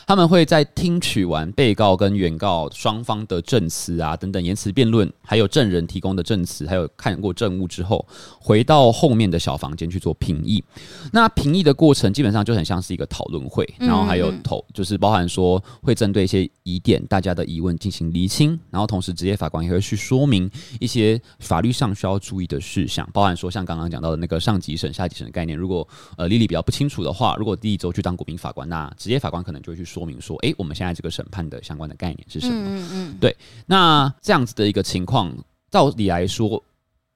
[0.05, 8.05] 他们会在听取完被告跟原告双方的证词啊等等言辞辩论，还有证人提供的证词，还有看过证物之后，
[8.39, 10.63] 回到后面的小房间去做评议。
[11.11, 25.57] 那评议的过程基本上就很像是一个讨论会，然后还有投，就是包含说会针对一些疑点、大家的疑问进行厘清，然后同时职业法官也会去说明一些法律上需要注意的事项，包含说像刚刚讲到的那个上级审、下级审的概念。
[25.57, 25.87] 如果
[26.17, 32.53] 呃莉莉比较不清楚的话，如果第一周去当国民法官，那职业法官可能就会去说明说，诶，我们现在这个审判的相关的概念是什么？
[32.65, 33.35] 嗯嗯，对。
[33.65, 35.35] 那这样子的一个情况，
[35.69, 36.63] 照理来说，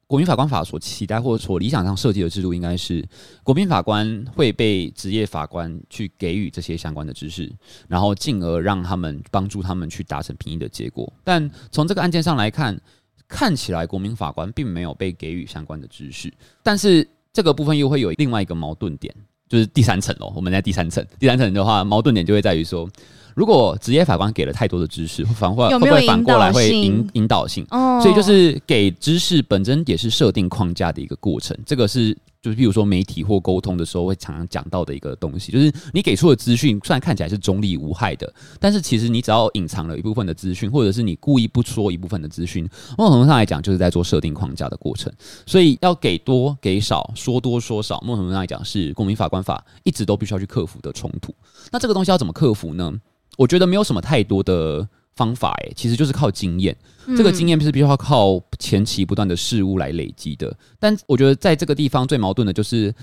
[0.07, 3.07] 国民法官法所期待或者所理想上设计的制度，应该是
[3.43, 7.51] 国民法官会被职业法官去给予这些相关的知识，
[7.87, 11.11] 然后进而让他们帮助他们去达成评议的结果。
[11.23, 12.79] 但从这个案件上来看，
[13.27, 19.13] 看起来国民法官并没有被给予相关的知识，但是这个部分又会有另外一个矛盾点。
[19.49, 21.05] 就是第三层哦，我们在第三层。
[21.19, 22.87] 第三层的话，矛盾点就会在于说，
[23.35, 27.65] 如果职业法官给了太多的知识， 反过会不会反过来会引引导性？
[27.71, 31.57] 哦，所以就是给知识本身也是设定框架的一个过程。
[31.65, 32.17] 这个是。
[32.41, 42.63] 就是比如说媒体或沟通的时候会常常讲到的一个东西，就是你给出的资讯虽然看起来是中立无害的，但是其实你只要隐藏了一部分的资讯，或者是你故意不说一部分的资讯，
[42.97, 45.11] 某种程度上来讲就是在做设定框架的过程。
[45.45, 51.35] 所以要给多给少，说多说少，某种程度上来讲是公民法官法一直都必须要去克服的冲突。
[51.73, 52.93] 那这个东西要怎么克服呢？
[53.39, 54.87] 我觉得没有什么太多的。
[55.15, 56.73] 方法诶，其实就是靠经验，
[57.17, 60.55] 这个经验是必须要靠前期不断的事物来累积的。
[60.79, 62.95] 但我觉得在这个地方最矛盾的就是，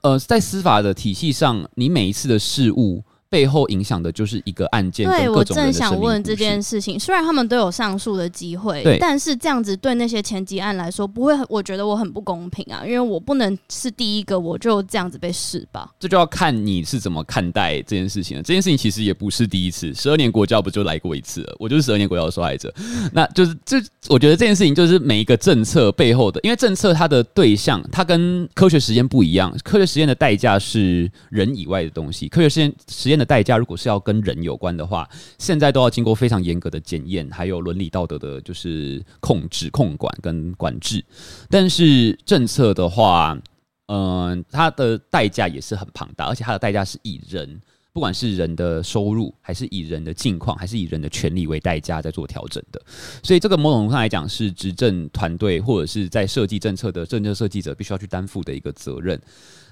[0.00, 3.04] 呃，在司法的体系上，你每一次的事物。
[3.30, 5.06] 背后影响的就是一个案件。
[5.08, 15.90] 对，我正想问这件事情，虽然他们都有上诉的机会，对，但是这样子对那些前几案来说，不会，我觉得我很不公平啊，因为我不能是第一个，我就这样子被试吧。
[16.00, 18.42] 这就要看你是怎么看待这件事情了。
[18.42, 21.56] 这件事情其实也不是第一次，十二年国教不就来过一次了？
[21.58, 22.72] 我就是十二年国教的受害者。
[23.12, 23.76] 那就是这，
[24.08, 29.54] 我觉得这件事情就是每一个政策背后的，因为政策它的对象，它跟科学实验不一样。
[29.62, 33.17] 科学实验的代价是人以外的东西，科学实验实验。
[33.18, 35.08] 的代价，如果是要跟人有关的话，
[35.38, 41.04] 现在都要经过非常严格的检验，还有伦理道德的，就是控制、控管跟管制。
[41.50, 43.36] 但是政策的话，
[43.86, 47.60] 嗯、它的代价也是很庞大，而且它的代价是以人，
[47.92, 52.80] 不管是人的收入，还是以人的境况，还是以人的权利为代价在做调整的。
[53.22, 59.20] 所以这个某种上来讲，是执政团队或者是在设计政策的政策设计者必须要去担负的一个责任。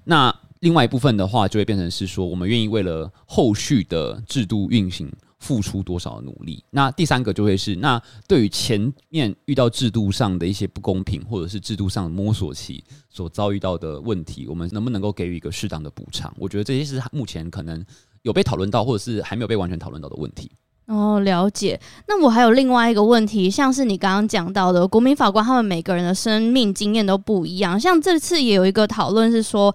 [0.05, 0.35] 那
[0.67, 5.09] 另外一部分的话，就会变成是说，我们愿意为了后续的制度运行，
[5.39, 6.61] 付出多少努力。
[6.73, 16.35] 那第三个就会是，那对于前面遇到制度上的一些不公平，或者是制度上的摸索期所遭遇到的问题，我们能不能够给予一个适当的补偿？
[16.37, 17.87] 我觉得这些是目前可能
[18.23, 20.51] 有被讨论到，或者是还没有被完全讨论到的问题。
[20.87, 21.81] 哦，了解。
[22.09, 27.79] 那我还有另外一个问题，像是你刚刚讲到的，国民法官他们每个人的生命经验都不一样。
[27.79, 29.73] 像这次也有一个讨论是说，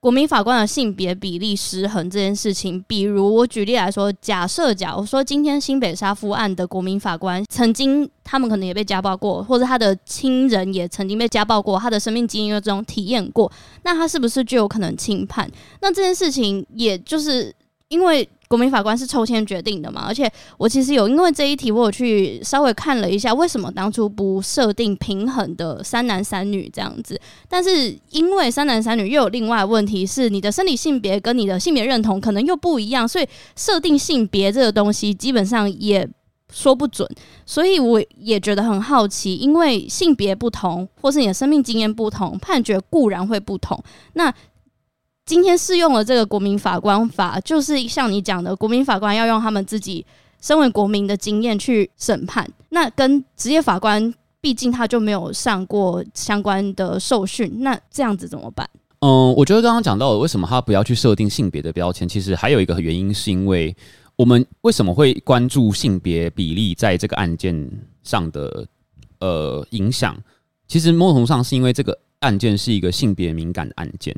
[0.00, 2.82] 国民法官的性别比例失衡这件事情。
[2.86, 13.50] 比如我举例来说，假设假如说今天新北沙夫案的国民法官曾经他们可能也被家暴过，或者他的亲人也曾经被家暴过，他的生命经验中体验过，
[13.82, 15.50] 那他是不是就有可能轻判？
[15.80, 17.54] 那这件事情也就是
[17.88, 18.28] 因为。
[18.48, 20.06] 国民法官是抽签决定的嘛？
[20.08, 27.20] 而且我其实有因为这一题，我有去稍微看了一下，为什么当初不设定平衡的三男三女这样子？
[27.46, 36.08] 但是因为三男三女又有另外问题是，你的生理性别跟你的性别认同可能又不一样，所以设定性别这个东西基本上也
[36.50, 37.06] 说不准。
[37.44, 43.78] 所以我也觉得很好奇，因为性别不同，或是你的生命经验不同，判决固然会不同。
[44.14, 44.32] 那
[45.28, 50.04] 今天适用了这个国民法官法，就是像你讲的，国民法官要用他们自己
[50.40, 52.50] 身为国民的经验去审判。
[52.70, 58.66] 那跟职业法官，毕竟他就没有上过相关的受训，那这样子怎么办？
[59.00, 62.08] 嗯，我觉得刚刚讲到的，为什么他不要去设定性别的标签？
[62.08, 63.76] 其实还有一个原因，是因为
[64.16, 67.70] 我们为什么会关注性别比例在这个案件
[68.02, 68.66] 上的
[69.20, 70.16] 呃影响？
[70.66, 74.16] 其实某种上是因为这个案件是一个性别敏感的案件。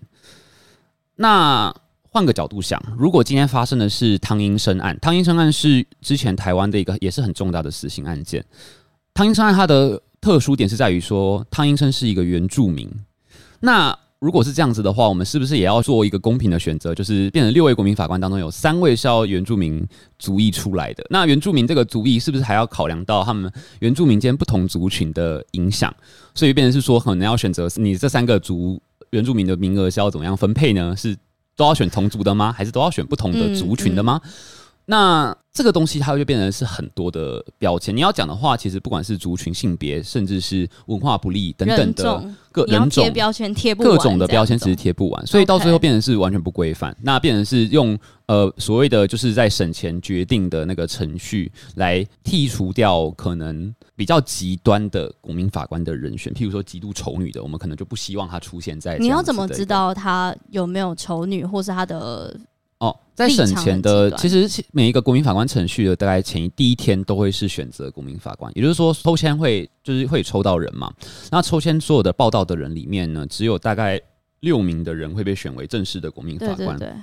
[1.20, 1.70] 那
[2.08, 8.42] 换个角度想，如果今天发生的是汤英生案，汤英生案是之前台湾的一个也是很重大的死刑案件。
[9.12, 12.90] 汤英生案它的特殊点是在于说，汤英生是一个原住民。
[13.60, 16.94] 那如果是这样子的话，我们是不是也要做一个公平的选择？
[16.94, 19.86] 就是变成六位国民法官当中有三位是要原住民
[20.18, 21.04] 族裔出来的。
[21.10, 25.94] 那原住民这个族裔是不是还要考量到他们原住民间不同族群的影响？
[26.34, 28.80] 所以变成是说，可能要选择你这三个族。
[29.10, 30.94] 原住民的名额是要怎么样分配呢？
[30.96, 31.16] 是
[31.56, 32.52] 都要选同族的吗？
[32.52, 34.20] 还是都要选不同的族群的吗？
[34.24, 34.30] 嗯嗯、
[34.90, 37.96] 那这个东西它就变成是很多的标签。
[37.96, 46.96] 你要讲的话，其实不管是族群、性别，甚至是文化不利等等的各人种标签贴不各种的标签，其实贴不完，所以到最后变成是完全不规范。
[47.02, 53.72] 那变成是用呃所谓的就是在审前决定的那个程序来剔除掉可能。
[53.96, 58.96] 比较极端的国民法官的人选，譬如说极度丑女的，我们可能就不希望她出现在。
[58.96, 62.34] 你要怎么知道她有没有丑女，或是她的
[62.80, 70.92] 哦，在审前的，其实每一个国民法官程序的大概前一第一天都会是选择国民法官，也就是说抽签会就是会抽到人嘛。
[71.30, 74.00] 那抽签所有的报道的人里面呢，只有大概
[74.40, 76.94] 六名的人会被选为正式的国民法官，对对对，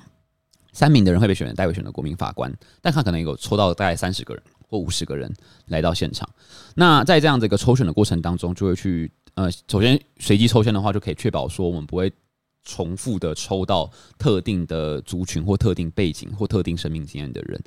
[0.73, 4.43] 三名的人会被选为代为选的国民法官，但他可能有抽到大概三十个人。
[4.69, 5.34] 或五十个人
[5.67, 6.28] 来到现场，
[6.75, 12.11] 那在这样的一个抽选的过程当中，就会去呃，首先随机抽签的话，就可以确保说我们不会
[12.68, 13.89] 重复的抽到
[14.20, 17.59] 特定的族群或特定背景或特定生命经验的人。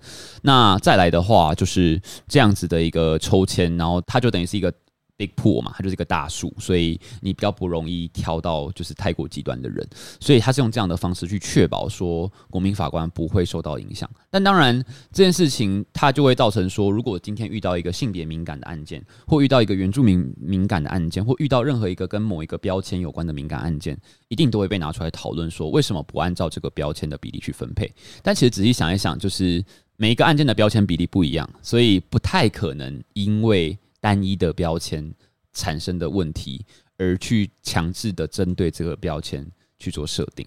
[0.42, 4.72] 那再来的话，就是这样子的一个抽签，然后它就等于是一个。
[5.20, 9.86] Big pool 嘛，它就是一个大树，所以你比较不容易挑到就是太过极端的人，
[10.18, 14.08] 所以他是用这样的方式去确保说国民法官不会受到影响。
[14.30, 23.98] 但当然这件事情它就会造成说，如果今天遇到一个性别敏感的案件，或遇到一个原住民敏感的案件，或遇到任何一个跟某一个标签有关的敏感案件，
[24.28, 27.92] 一定都会被拿出来讨论说，为什么不按照这个标签的比例去分配？
[28.22, 29.62] 但其实仔细想一想，就是
[29.96, 33.76] 每一个案件的标签比例不一样，所以不太可能因为。
[34.01, 35.14] 单一的标签
[35.53, 36.64] 产生的问题，
[36.96, 39.46] 而去强制的针对这个标签
[39.78, 40.46] 去做设定。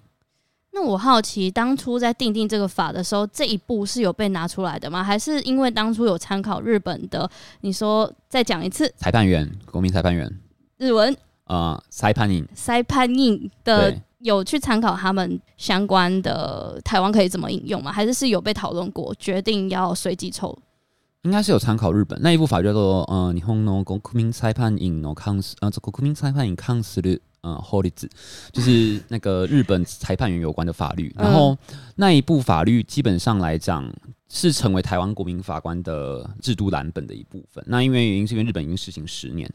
[0.72, 5.04] 那我好奇，当初在定定这个法的时候，这一步是有被拿出来的吗？
[5.04, 7.30] 还是因为当初有参考日本的？
[7.60, 10.28] 你说再讲一次，裁判员，国民裁判员，
[10.78, 17.92] 日文，啊，裁判员，裁判员的有去参考他们相关的台湾可以怎么引用吗？
[17.92, 20.58] 还是是有被讨论过，决定要随机抽？
[21.23, 27.91] 应该是有参考日本那一部法叫做呃，日本の国民裁判员の関す呃，国民裁判员関する呃法律，
[28.53, 31.13] 就是那个日本裁判员有关的法律。
[31.17, 31.57] 然后
[31.95, 33.93] 那一部法律基本上来讲
[34.29, 37.61] 是成为台湾国民法官的制度蓝本的一部分。
[37.67, 39.49] 那因为原因是因为日本已经实行十年，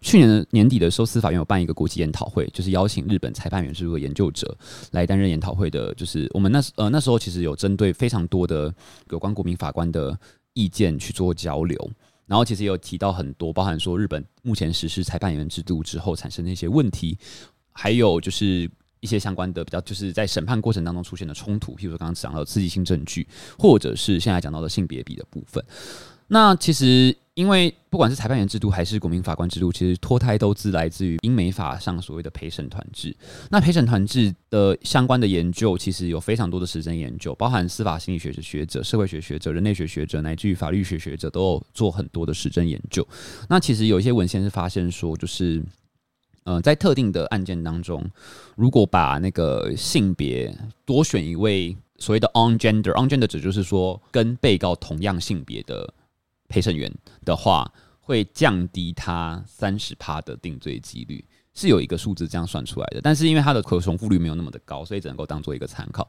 [0.00, 4.56] 去年的年底的时候，司法院有办一个国际研讨会，就是邀请日本裁判员制度的研究者
[4.90, 5.94] 来担任研讨会的。
[5.94, 8.74] 就是我们那时呃那时候其实有针对非常多的
[9.10, 10.18] 有关国民法官的。
[10.59, 11.91] 意见去做交流，
[12.25, 17.17] 然后其实也有提到很多，包含说日本目前实施裁判员制度之后产生的一些问题，
[17.71, 23.25] 还有就是一些相关的比较，就是在审判过程当中出现的冲突，譬如说刚刚讲到的刺激性证据，
[23.57, 25.63] 或者是现在讲到的性别比的部分。
[26.31, 33.15] 那其实，因为不管是裁判员制度还是国民法官制度，其实脱胎都自来自于英美法上所谓的陪审团制。
[33.49, 43.05] 那陪审团制的相关的研究，其实有非常多的实证研究，包含司法心理学的学者、社会学学者、人类学学者，乃至于法律学学者，都有做很多的实证研究。
[43.47, 45.63] 那其实有一些文献是发现说，就是，
[46.43, 48.07] 呃，在特定的案件当中，
[48.55, 50.55] 如果把那个性别
[50.85, 55.91] 多选一位所谓的 on gender，on gender 指就是说跟被告同样性别的。
[56.49, 56.91] 陪审员
[57.23, 57.71] 的话
[58.01, 61.23] 会降低他三十趴的定罪几率，
[61.53, 62.99] 是有一个数字这样算出来的。
[63.01, 66.05] 但是因为它的可重复率没有那么的高，所以只能够当做一个参考。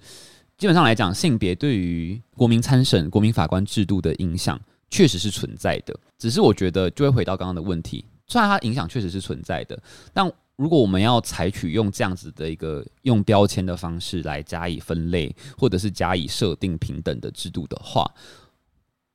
[0.57, 4.61] 基本上来讲，性别对于国民参审、国民法官制度的影响
[4.91, 5.95] 确实是存在的。
[6.19, 9.83] 只是我觉得就会回到刚刚的问题，虽然它影响确实是存在的，
[10.13, 18.05] 但如果我们要采取用这样子的一个用标签的方式来加以分类，或者是加以设定平等的制度的话，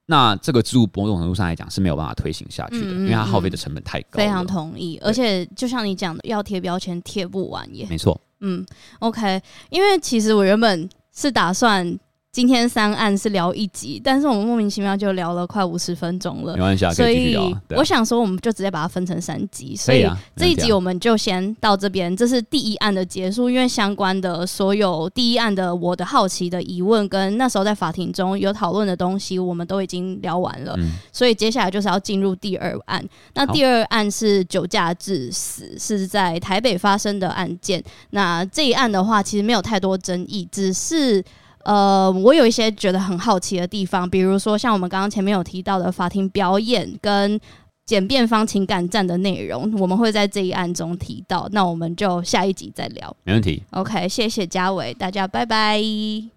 [0.05, 4.17] 那这个制度某种程度上来讲是没有办法推行下去的，嗯嗯嗯，因为它耗费的成本太高。
[4.17, 7.87] 非常同意，而且就像你讲的，要贴标签贴不完耶。
[7.89, 8.19] 没错。
[8.41, 8.65] 嗯
[8.99, 11.97] ，OK，因为其实我原本是打算。
[12.35, 16.53] 今天三案是聊一集，但是我们莫名其妙就聊了快五十分钟了。
[16.55, 17.33] 没关系啊，所以
[17.69, 19.73] 我想说，我们就直接把它分成三集。
[19.73, 20.05] 所以
[20.35, 23.49] 这一集我们就先到这边，这是第一案的结束。
[23.49, 30.75] 因为相关的所有第一案的我的好奇的疑问，跟那时候在法庭中有讨论的东西，我们都已经聊完了。
[30.77, 33.01] 嗯、所以接下来就是要进入第二案。
[33.35, 37.81] 那第二案是酒驾致死，是在台北发生的案件。
[38.09, 41.23] 那这一案的话，其实没有太多争议，只是。
[41.65, 47.39] 呃，我有一些觉得很好奇的地方，比如说像我们刚刚前面有提到的法庭表演跟
[47.85, 51.47] 检辩方情感战的内容，我们会在这一案中提到。
[51.51, 53.15] 那我们就下一集再聊。
[53.23, 53.61] 没问题。
[53.71, 56.34] OK，谢谢嘉伟，大家拜拜。